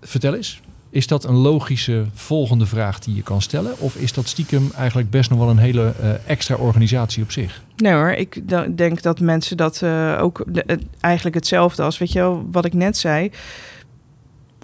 [0.00, 0.60] vertel eens.
[0.90, 3.78] Is dat een logische volgende vraag die je kan stellen?
[3.78, 7.62] Of is dat stiekem eigenlijk best nog wel een hele eh, extra organisatie op zich?
[7.76, 8.40] Nee hoor, ik
[8.76, 12.72] denk dat mensen dat eh, ook de- eigenlijk hetzelfde als, weet je wel, wat ik
[12.74, 13.30] net zei.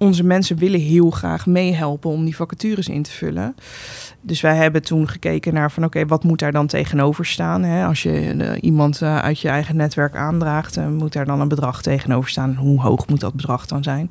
[0.02, 3.54] Onze mensen willen heel graag meehelpen om die vacatures in te vullen.
[4.20, 7.62] Dus wij hebben toen gekeken naar van oké, wat moet daar dan tegenover staan?
[7.62, 7.86] Hè?
[7.86, 11.48] Als je eh, iemand eh, uit je eigen netwerk aandraagt, eh, moet daar dan een
[11.48, 12.54] bedrag tegenover staan.
[12.54, 14.08] Hoe hoog moet dat bedrag dan zijn?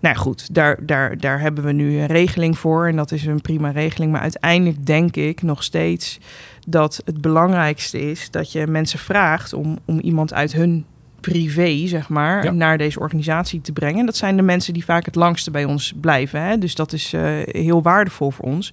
[0.00, 3.40] Nou goed, daar, daar, daar hebben we nu een regeling voor en dat is een
[3.40, 4.12] prima regeling.
[4.12, 6.18] Maar uiteindelijk denk ik nog steeds
[6.66, 10.84] dat het belangrijkste is dat je mensen vraagt om, om iemand uit hun
[11.20, 12.50] privé, zeg maar, Ja.
[12.50, 14.00] naar deze organisatie te brengen.
[14.00, 16.42] En dat zijn de mensen die vaak het langste bij ons blijven.
[16.42, 16.58] Hè?
[16.58, 18.72] Dus dat is eh, heel waardevol voor ons.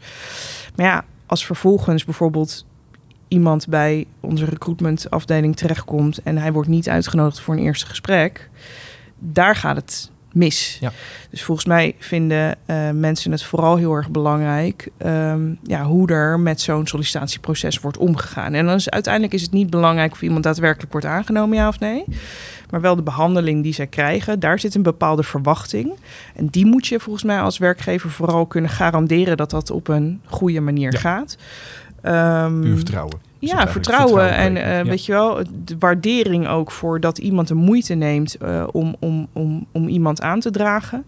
[0.75, 2.65] Maar ja, als vervolgens bijvoorbeeld
[3.27, 8.49] iemand bij onze recruitmentafdeling terechtkomt en hij wordt niet uitgenodigd voor een eerste gesprek,
[9.19, 10.77] daar gaat het mis.
[10.81, 10.91] Ja.
[11.29, 16.39] Dus volgens mij vinden eh, mensen het vooral heel erg belangrijk ehm, ja, hoe er
[16.39, 18.53] met zo'n sollicitatieproces wordt omgegaan.
[18.53, 21.79] En dan is uiteindelijk is het niet belangrijk of iemand daadwerkelijk wordt aangenomen, ja of
[21.79, 22.03] nee.
[22.69, 25.93] Maar wel de behandeling die zij krijgen, daar zit een bepaalde verwachting.
[26.35, 30.21] En die moet je volgens mij als werkgever vooral kunnen garanderen dat dat op een
[30.25, 30.99] goede manier Ja.
[30.99, 31.37] gaat.
[32.01, 33.19] Ehm, Puur vertrouwen.
[33.47, 37.93] Ja, vertrouwen, en eh, weet je wel, de waardering ook voor dat iemand de moeite
[37.93, 41.05] neemt eh, om, om, om, om iemand aan te dragen.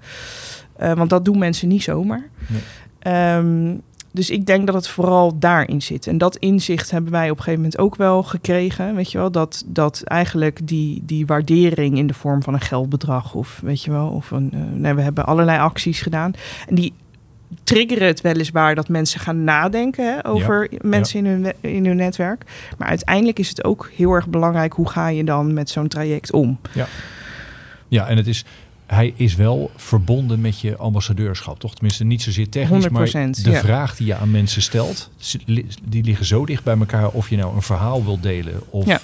[0.76, 2.30] Eh, want dat doen mensen niet zomaar.
[2.48, 2.62] Nee.
[3.00, 3.76] Ehm,
[4.12, 6.08] dus ik denk dat het vooral daarin zit.
[6.08, 8.96] En dat inzicht hebben wij op een gegeven moment ook wel gekregen.
[8.96, 13.34] Weet je wel, dat, dat eigenlijk die, die waardering in de vorm van een geldbedrag
[13.34, 14.52] of weet je wel, of een.
[14.74, 16.34] nee, we hebben allerlei acties gedaan.
[16.68, 16.94] En die
[17.64, 22.44] triggeren het weliswaar dat mensen gaan nadenken hè, over mensen in, hun, in hun netwerk.
[22.78, 26.32] Maar uiteindelijk is het ook heel erg belangrijk hoe ga je dan met zo'n traject
[26.32, 26.60] om.
[27.88, 28.46] Ja, en het is,
[28.86, 31.74] hij is wel verbonden met je ambassadeurschap, toch?
[31.74, 33.60] Tenminste, niet zozeer technisch, maar 100%, de ja.
[33.60, 35.10] vraag die je aan mensen stelt,
[35.84, 39.00] die liggen zo dicht bij elkaar of je nou een verhaal wil delen of Ja.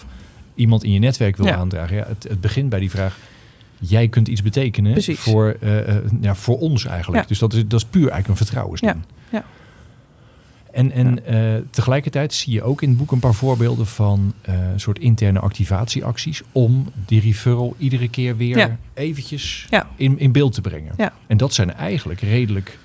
[0.56, 1.56] iemand in je netwerk wil Ja.
[1.56, 1.96] aandragen.
[1.96, 3.18] Ja, het, het begint bij die vraag,
[3.82, 5.20] jij kunt iets betekenen Precies.
[5.20, 7.22] voor, eh, eh, ja, voor ons eigenlijk.
[7.22, 7.28] Ja.
[7.28, 8.96] Dus dat is, dat is puur eigenlijk een vertrouwensding.
[8.96, 9.44] Ja, ja.
[10.72, 14.80] En, en eh, tegelijkertijd zie je ook in het boek een paar voorbeelden van een
[14.80, 20.96] soort interne activatieacties om die referral iedere keer weer eventjes in, in beeld te brengen.
[21.28, 22.78] En dat zijn eigenlijk redelijk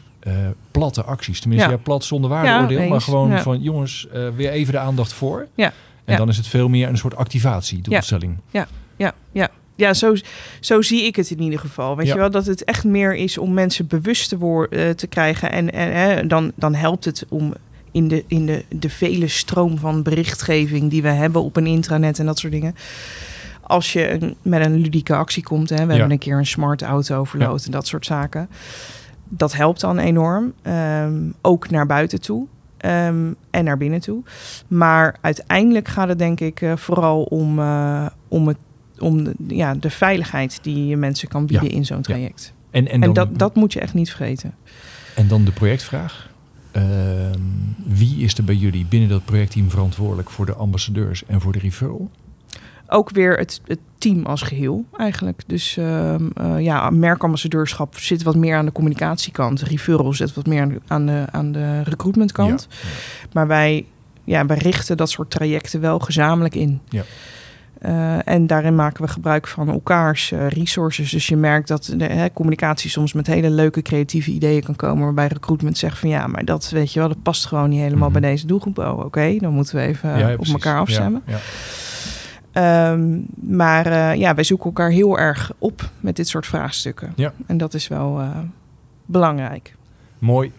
[0.71, 1.41] platte acties.
[1.41, 1.75] Tenminste, ja.
[1.75, 1.81] Ja.
[1.83, 3.43] plat zonder waardeoordeel, Ja, maar gewoon Ja.
[3.43, 5.47] van jongens, weer even de aandacht voor.
[5.55, 5.73] Ja.
[6.05, 8.39] En dan is het veel meer een soort activatiedoelstelling.
[8.51, 8.67] Ja,
[8.97, 9.15] ja.
[9.33, 10.15] Ja, zo,
[10.61, 11.97] zo zie ik het in ieder geval.
[11.97, 12.13] Weet Ja.
[12.13, 15.53] je wel, dat het echt meer is om mensen bewust te, woor- eh, te krijgen.
[15.53, 17.55] En, en hè, dan, dan helpt het om
[17.93, 22.19] in, de, in de, de vele stroom van berichtgeving die we hebben op een intranet
[22.19, 22.75] en dat soort dingen.
[23.63, 26.83] Als je een, met een ludieke actie komt, hè, we hebben een keer een smart
[26.83, 28.49] auto verloot en dat soort zaken.
[29.29, 30.53] Dat helpt dan enorm.
[30.63, 32.47] Ehm, ook naar buiten toe.
[32.77, 34.23] ehm, en naar binnen toe.
[34.69, 38.57] Maar uiteindelijk gaat het denk ik eh, vooral om, eh, om, het,
[38.99, 42.53] om de, ja, de veiligheid die je mensen kan bieden in zo'n traject.
[42.71, 44.55] En, en, En, dan, dat, dat moet je echt niet vergeten.
[45.15, 46.29] en dan de projectvraag.
[46.73, 47.41] Ehm,
[47.87, 51.59] wie is er bij jullie binnen dat projectteam verantwoordelijk voor de ambassadeurs en voor de
[51.59, 52.11] referral?
[52.89, 55.43] Ook weer het, het team als geheel eigenlijk.
[55.47, 59.61] Dus ehm, eh, ja, merkambassadeurschap zit wat meer aan de communicatiekant.
[59.63, 62.67] Referral zit wat meer aan de, aan de, aan de recruitmentkant.
[62.71, 62.89] Ja.
[63.33, 63.87] Maar wij,
[64.25, 66.81] ja, wij richten dat soort trajecten wel gezamenlijk in.
[66.89, 67.03] Ja.
[67.79, 71.11] Eh, en daarin maken we gebruik van elkaars eh, resources.
[71.11, 75.05] Dus je merkt dat de hè, communicatie soms met hele leuke creatieve ideeën kan komen.
[75.05, 78.11] Waarbij recruitment zegt van ja, maar dat weet je wel, dat past gewoon niet helemaal
[78.11, 78.21] Mhm.
[78.21, 78.79] bij deze doelgroep.
[78.79, 81.23] Oh, oké, dan moeten we even Ja, ja, op elkaar afstemmen.
[81.27, 81.39] Ja, ja.
[82.93, 87.13] Ehm, maar eh, ja, wij zoeken elkaar heel erg op met dit soort vraagstukken.
[87.17, 87.33] Ja.
[87.47, 88.21] En dat is wel
[89.07, 89.75] belangrijk.
[90.19, 90.53] Mooi.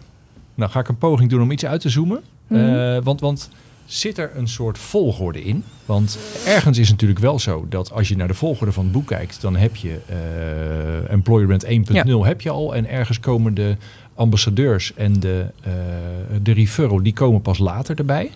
[0.54, 2.20] Nou ga ik een poging doen om iets uit te zoomen.
[2.46, 3.02] Mhm.
[3.02, 3.50] Want, want
[3.88, 5.64] Zit er een soort volgorde in?
[5.86, 8.92] Want ergens is het natuurlijk wel zo dat als je naar de volgorde van het
[8.92, 11.64] boek kijkt, dan heb je uh, Employer Brand
[12.06, 12.74] 1.0 heb je al.
[12.74, 13.76] En ergens komen de
[14.14, 15.72] ambassadeurs en de, uh,
[16.42, 18.30] de referral, die komen pas later erbij.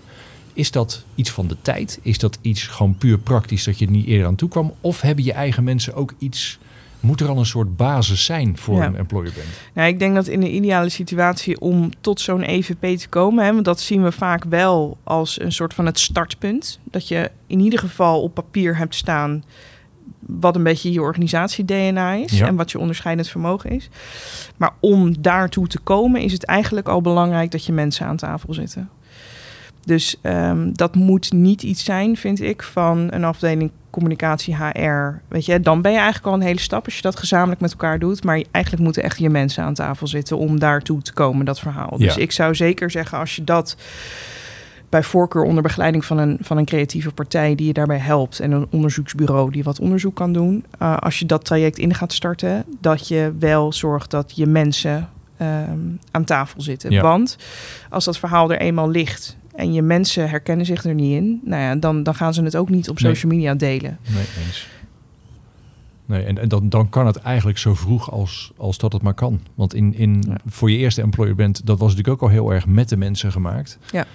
[0.53, 1.99] Is dat iets van de tijd?
[2.03, 4.73] Is dat iets gewoon puur praktisch dat je er niet eerder aan toe kwam?
[4.81, 6.59] Of hebben je eigen mensen ook iets
[7.03, 9.49] moet er al een soort basis zijn voor een employer brand?
[9.73, 13.53] Nou, ik denk dat in de ideale situatie om tot zo'n EVP te komen, hè,
[13.53, 16.79] want dat zien we vaak wel als een soort van het startpunt.
[16.85, 19.45] Dat je in ieder geval op papier hebt staan
[20.27, 23.89] wat een beetje je organisatie-DNA is en wat je onderscheidend vermogen is.
[24.57, 28.55] Maar om daartoe te komen, is het eigenlijk al belangrijk dat je mensen aan tafel
[28.55, 28.91] zitten.
[29.85, 35.21] Dus um, dat moet niet iets zijn, vind ik, van een afdeling communicatie HR.
[35.29, 37.71] Weet je, dan ben je eigenlijk al een hele stap als je dat gezamenlijk met
[37.71, 38.25] elkaar doet.
[38.25, 41.97] Maar eigenlijk moeten echt je mensen aan tafel zitten om daartoe te komen, dat verhaal.
[41.97, 43.77] Dus ik zou zeker zeggen, als je dat
[44.89, 48.51] bij voorkeur onder begeleiding van een, van een creatieve partij die je daarbij helpt en
[48.51, 50.65] een onderzoeksbureau die wat onderzoek kan doen.
[50.83, 55.09] Uh, als je dat traject in gaat starten, dat je wel zorgt dat je mensen
[55.37, 55.79] ehm,
[56.11, 57.01] aan tafel zitten.
[57.01, 57.37] Want
[57.91, 61.63] als dat verhaal er eenmaal ligt en je mensen herkennen zich er niet in, nou
[61.63, 63.99] ja, dan, dan gaan ze het ook niet op social media delen.
[64.15, 64.69] Nee, eens.
[66.07, 69.15] Nee, en, en dan, dan kan het eigenlijk zo vroeg als, als dat het maar
[69.15, 69.41] kan.
[69.55, 72.67] Want in, in, voor je eerste employer bent, dat was natuurlijk ook al heel erg
[72.67, 73.79] met de mensen gemaakt.
[73.91, 74.07] Ja.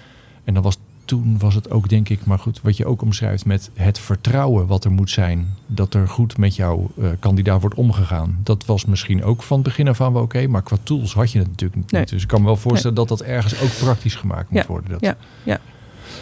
[0.44, 0.78] En dan was
[1.08, 4.66] toen was het ook, denk ik, maar goed, wat je ook omschrijft met het vertrouwen
[4.66, 5.54] wat er moet zijn.
[5.66, 8.38] Dat er goed met jouw uh, kandidaat wordt omgegaan.
[8.42, 11.32] Dat was misschien ook van het begin af aan wel oké, maar qua tools had
[11.32, 12.08] je het natuurlijk niet.
[12.08, 14.90] Dus ik kan me wel voorstellen dat dat ergens ook praktisch gemaakt moet worden.
[14.90, 15.00] Dat.
[15.00, 15.60] Ja, ja.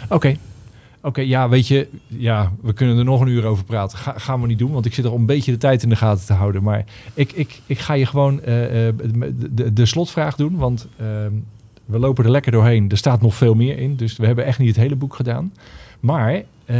[0.09, 0.35] Oké.
[1.01, 3.97] Oké, ja, weet je, ja, we kunnen er nog een uur over praten.
[3.97, 5.89] Ga, gaan we niet doen, want ik zit er om een beetje de tijd in
[5.89, 6.63] de gaten te houden.
[6.63, 11.31] Maar ik, ik, ik ga je gewoon uh, de, de, slotvraag doen, want ehm,
[11.87, 12.89] we lopen er lekker doorheen.
[12.89, 15.53] Er staat nog veel meer in, dus we hebben echt niet het hele boek gedaan.
[15.99, 16.33] Maar
[16.65, 16.75] uh,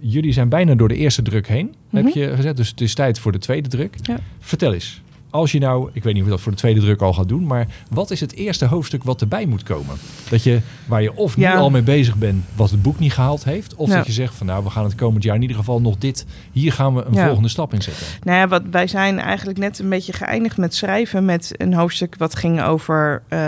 [0.00, 2.18] jullie zijn bijna door de eerste druk heen, heb mhm.
[2.18, 2.56] je gezet.
[2.56, 3.94] Dus het is tijd voor de tweede druk.
[4.02, 4.18] Ja.
[4.38, 7.02] Vertel eens, als je nou, ik weet niet of je dat voor de tweede druk
[7.02, 9.96] al gaat doen, maar wat is het eerste hoofdstuk wat erbij moet komen?
[10.30, 13.44] Dat je, waar je of nu al mee bezig bent, wat het boek niet gehaald
[13.44, 15.80] heeft, of dat je zegt van nou, we gaan het komend jaar in ieder geval
[15.80, 18.06] nog dit, hier gaan we een volgende stap in zetten.
[18.22, 22.14] Nou ja, wat, wij zijn eigenlijk net een beetje geëindigd met schrijven met een hoofdstuk
[22.18, 23.38] wat ging over uh,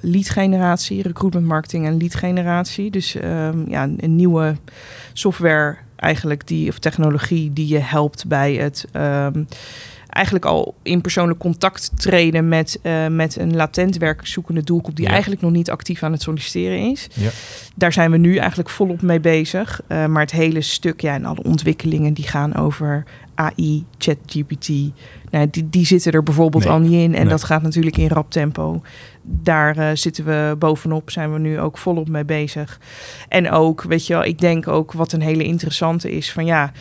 [0.00, 2.90] lead generatie, recruitment marketing en lead generatie.
[2.90, 4.56] Dus um, ja, een nieuwe
[5.12, 8.86] software eigenlijk die, of technologie die je helpt bij het...
[8.92, 9.46] Um,
[10.14, 15.40] eigenlijk al in persoonlijk contact treden met, uh, met een latent werkzoekende doelgroep die eigenlijk
[15.40, 17.08] nog niet actief aan het solliciteren is.
[17.14, 17.30] Ja.
[17.74, 19.80] Daar zijn we nu eigenlijk volop mee bezig.
[19.88, 23.04] Uh, maar het hele stuk ja, en alle ontwikkelingen die gaan over
[23.34, 24.68] AI, ChatGPT,
[25.30, 27.14] nou, die, die zitten er bijvoorbeeld al niet in.
[27.14, 28.82] En dat gaat natuurlijk in rap tempo.
[29.22, 32.80] Daar uh, zitten we bovenop, zijn we nu ook volop mee bezig.
[33.28, 36.72] En ook, weet je wel, ik denk ook wat een hele interessante is van ja.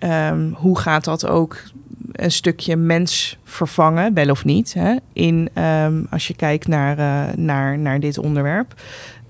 [0.00, 1.62] Um, hoe gaat dat ook
[2.12, 4.74] een stukje mens vervangen, wel of niet.
[4.74, 4.96] Hè?
[5.12, 8.74] In, um, als je kijkt naar, uh, naar, naar dit onderwerp.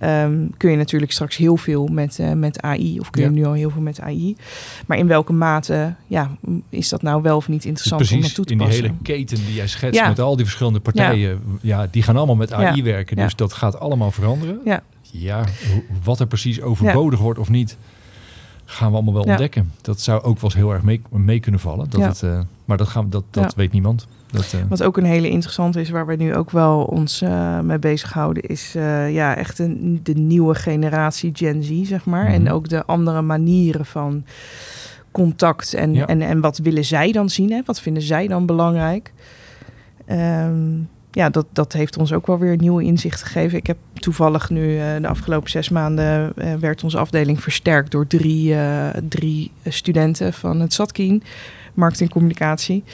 [0.02, 3.44] Um, kun je natuurlijk straks heel veel met, uh, met AI, of kun je nu
[3.44, 4.36] al heel veel met AI.
[4.86, 6.30] Maar in welke mate ja,
[6.68, 8.76] is dat nou wel of niet interessant Precies, om naartoe te passen?
[8.76, 11.86] in die hele keten die jij schetst met al die verschillende partijen, ja.
[11.90, 13.16] die gaan allemaal met AI werken.
[13.16, 14.60] Dus dat gaat allemaal veranderen.
[14.64, 15.44] Ja, ja
[16.04, 17.76] wat er precies overbodig wordt of niet
[18.70, 19.72] gaan we allemaal wel ontdekken.
[19.80, 21.90] Dat zou ook wel eens heel erg mee, mee kunnen vallen.
[21.90, 24.06] Dat het, uh, maar dat, gaan, dat, dat weet niemand.
[24.30, 24.60] Dat, uh...
[24.68, 28.42] Wat ook een hele interessante is, waar we nu ook wel ons uh, mee bezighouden,
[28.42, 28.72] is
[29.10, 32.26] ja, echt een, de nieuwe generatie Gen Z, zeg maar.
[32.26, 32.52] En mhm.
[32.52, 34.24] ook de andere manieren van
[35.10, 37.50] contact en, en, en wat willen zij dan zien?
[37.50, 37.60] Hè?
[37.64, 39.12] Wat vinden zij dan belangrijk?
[40.10, 40.88] Um,
[41.18, 43.58] ja, dat, dat heeft ons ook wel weer nieuwe inzicht gegeven.
[43.58, 48.06] Ik heb toevallig nu uh, de afgelopen zes maanden uh, werd onze afdeling versterkt door
[48.06, 51.22] drie, uh, drie studenten van het Zatkien,
[51.74, 52.84] marketing communicatie.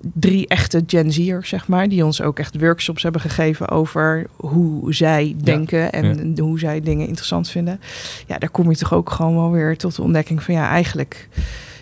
[0.00, 4.94] Drie echte Gen Z'ers, zeg maar, die ons ook echt workshops hebben gegeven over hoe
[4.94, 7.80] zij denken en hoe zij dingen interessant vinden.
[8.26, 11.28] Ja, daar kom je toch ook gewoon wel weer tot de ontdekking van ja, eigenlijk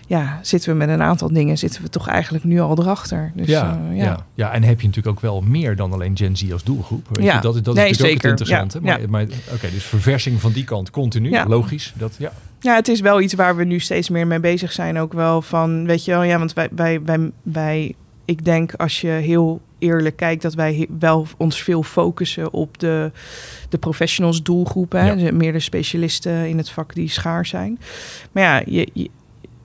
[0.09, 3.33] ja, zitten we met een aantal dingen, zitten we toch eigenlijk nu al erachter.
[3.35, 4.05] Dus, ja, uh, ja.
[4.05, 4.27] ja.
[4.35, 7.09] ja, en heb je natuurlijk ook wel meer dan alleen Gen Z als doelgroep.
[7.13, 7.35] Weet ja.
[7.35, 7.41] je?
[7.41, 8.31] Dat, dat nee, is natuurlijk zeker.
[8.31, 8.79] ook het interessante.
[8.83, 9.09] Ja.
[9.09, 11.93] Maar, maar oké, dus verversing van die kant continu, logisch.
[11.97, 12.33] Dat, ja.
[12.61, 14.99] ja, het is wel iets waar we nu steeds meer mee bezig zijn.
[14.99, 17.95] Ook wel van, weet je wel, ja, want wij, wij, wij, wij
[18.25, 23.11] ik denk als je heel eerlijk kijkt dat wij wel ons veel focussen op de,
[23.69, 25.19] de professionals doelgroepen.
[25.19, 25.33] Ja.
[25.33, 27.79] Meer de specialisten in het vak die schaar zijn.
[28.33, 29.11] Maar ja, je, je,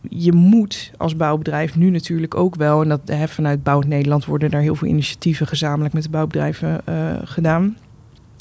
[0.10, 4.52] je moet als bouwbedrijf nu natuurlijk ook wel, en dat hè, vanuit Bouw Nederland worden
[4.52, 7.78] daar heel veel initiatieven gezamenlijk met de bouwbedrijven uh, gedaan.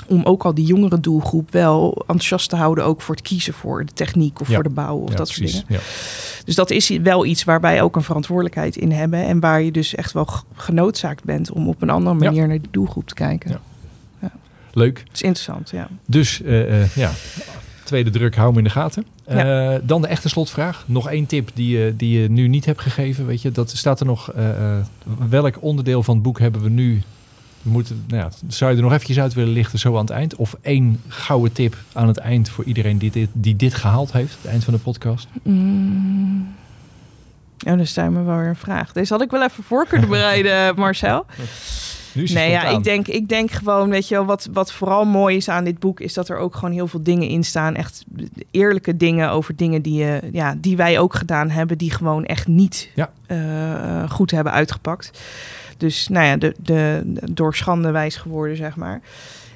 [0.07, 3.85] om ook al die jongere doelgroep wel enthousiast te houden, ook voor het kiezen voor
[3.85, 4.55] de techniek of Ja.
[4.55, 5.65] voor de bouw of Ja, dat soort dingen.
[5.69, 5.79] Ja.
[6.45, 9.73] Dus dat is wel iets waar wij ook een verantwoordelijkheid in hebben en waar je
[9.73, 13.51] dus echt wel genoodzaakt bent om op een andere manier naar die doelgroep te kijken.
[13.51, 13.61] Ja.
[14.75, 15.03] Leuk.
[15.07, 15.89] Dat is interessant, ja.
[16.07, 17.11] Dus eh, eh, ja,
[17.85, 19.07] tweede druk, hou hem in de gaten.
[19.35, 19.73] Ja.
[19.73, 20.85] Eh, dan de echte slotvraag.
[20.87, 23.27] Nog één tip die, je die je nu niet hebt gegeven.
[23.27, 24.33] Weet je, dat staat er nog.
[24.33, 24.85] eh, eh,
[25.29, 27.03] welk onderdeel van het boek hebben we nu?
[27.63, 30.11] We moeten, nou ja, zou je er nog eventjes uit willen lichten zo aan het
[30.11, 30.37] eind?
[30.37, 34.37] Of één gouden tip aan het eind voor iedereen die dit, die dit gehaald heeft?
[34.43, 35.29] Het eind van de podcast.
[35.43, 36.55] Mm.
[37.59, 38.93] Ja, dan staan me wel weer een vraag.
[38.93, 41.27] Deze had ik wel even voor kunnen bereiden, Marcel.
[42.13, 44.73] Nu is het Nee, ja, ik denk, ik denk gewoon, weet je wel, wat, wat
[44.73, 47.45] vooral mooi is aan dit boek, is dat er ook gewoon heel veel dingen in
[47.45, 47.75] staan.
[47.75, 48.05] Echt
[48.51, 52.47] eerlijke dingen over dingen die, je, ja, die wij ook gedaan hebben, die gewoon echt
[52.47, 53.11] niet Ja.
[53.27, 55.21] eh, goed hebben uitgepakt.
[55.77, 59.01] Dus nou ja, de, de, door schande wijs geworden, zeg maar.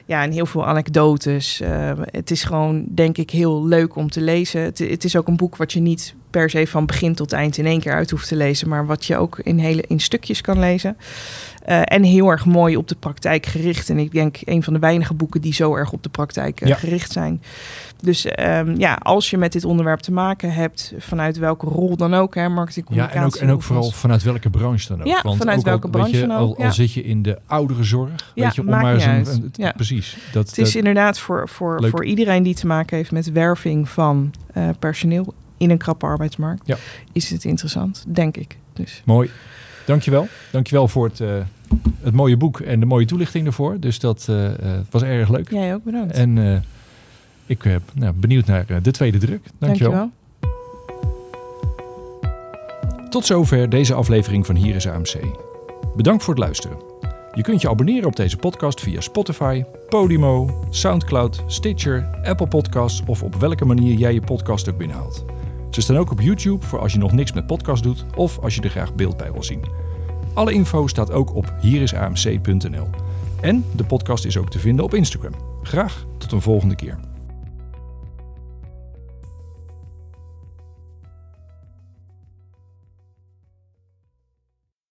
[0.04, 1.60] Ja, en heel veel anekdotes.
[1.60, 4.60] Eh, het is gewoon, denk ik, heel leuk om te lezen.
[4.60, 7.58] Het, het is ook een boek wat je niet per se van begin tot eind
[7.58, 10.40] in één keer uit hoeft te lezen, maar wat je ook in, hele, in stukjes
[10.40, 10.96] kan lezen.
[11.66, 13.90] Eh, en heel erg mooi op de praktijk gericht.
[13.90, 16.68] En ik denk een van de weinige boeken die zo erg op de praktijk eh,
[16.68, 16.74] Ja.
[16.74, 17.42] gericht zijn.
[18.00, 22.14] Dus ehm, ja, als je met dit onderwerp te maken hebt, vanuit welke rol dan
[22.14, 25.06] ook, hè, marketing, Ja, en ook, en ook vooral vanuit welke branche dan ook.
[25.06, 28.32] Ja, vanuit ook welke al, branche je, dan ook, al zit je in de ouderenzorg,
[28.34, 29.26] Ja, weet je, om maar niet eens een, uit.
[29.28, 29.72] een- Ja.
[29.72, 30.16] precies.
[30.32, 31.90] Dat, Het is dat- inderdaad voor, voor, Leuk.
[31.90, 36.62] voor iedereen die te maken heeft met werving van eh, personeel in een krappe arbeidsmarkt,
[36.64, 36.76] Ja.
[37.12, 38.56] is het interessant, denk ik.
[38.72, 39.30] Dus Mooi.
[39.84, 40.28] Dankjewel.
[40.50, 41.20] Dankjewel voor het,
[42.02, 43.80] het mooie boek en de mooie toelichting ervoor.
[43.80, 45.50] Dus dat eh, eh, was erg leuk.
[45.50, 46.12] jij ook bedankt.
[46.12, 46.56] En eh,
[47.46, 49.40] ik ben nou, benieuwd naar de tweede druk.
[49.58, 49.92] Dankjewel.
[49.92, 50.10] Dankjewel.
[53.10, 55.16] Tot zover deze aflevering van Hier is AMC.
[55.96, 56.76] Bedankt voor het luisteren.
[57.34, 63.22] Je kunt je abonneren op deze podcast via Spotify, Podimo, Soundcloud, Stitcher, Apple Podcasts of
[63.22, 65.24] op welke manier jij je podcast ook binnenhaalt.
[65.70, 68.54] Ze staan ook op YouTube voor als je nog niks met podcast doet of als
[68.54, 69.85] je er graag beeld bij wil zien.
[70.36, 72.88] Alle info staat ook op hierisamc.nl.
[73.40, 75.32] En de podcast is ook te vinden op Instagram.
[75.62, 76.98] Graag tot een volgende keer.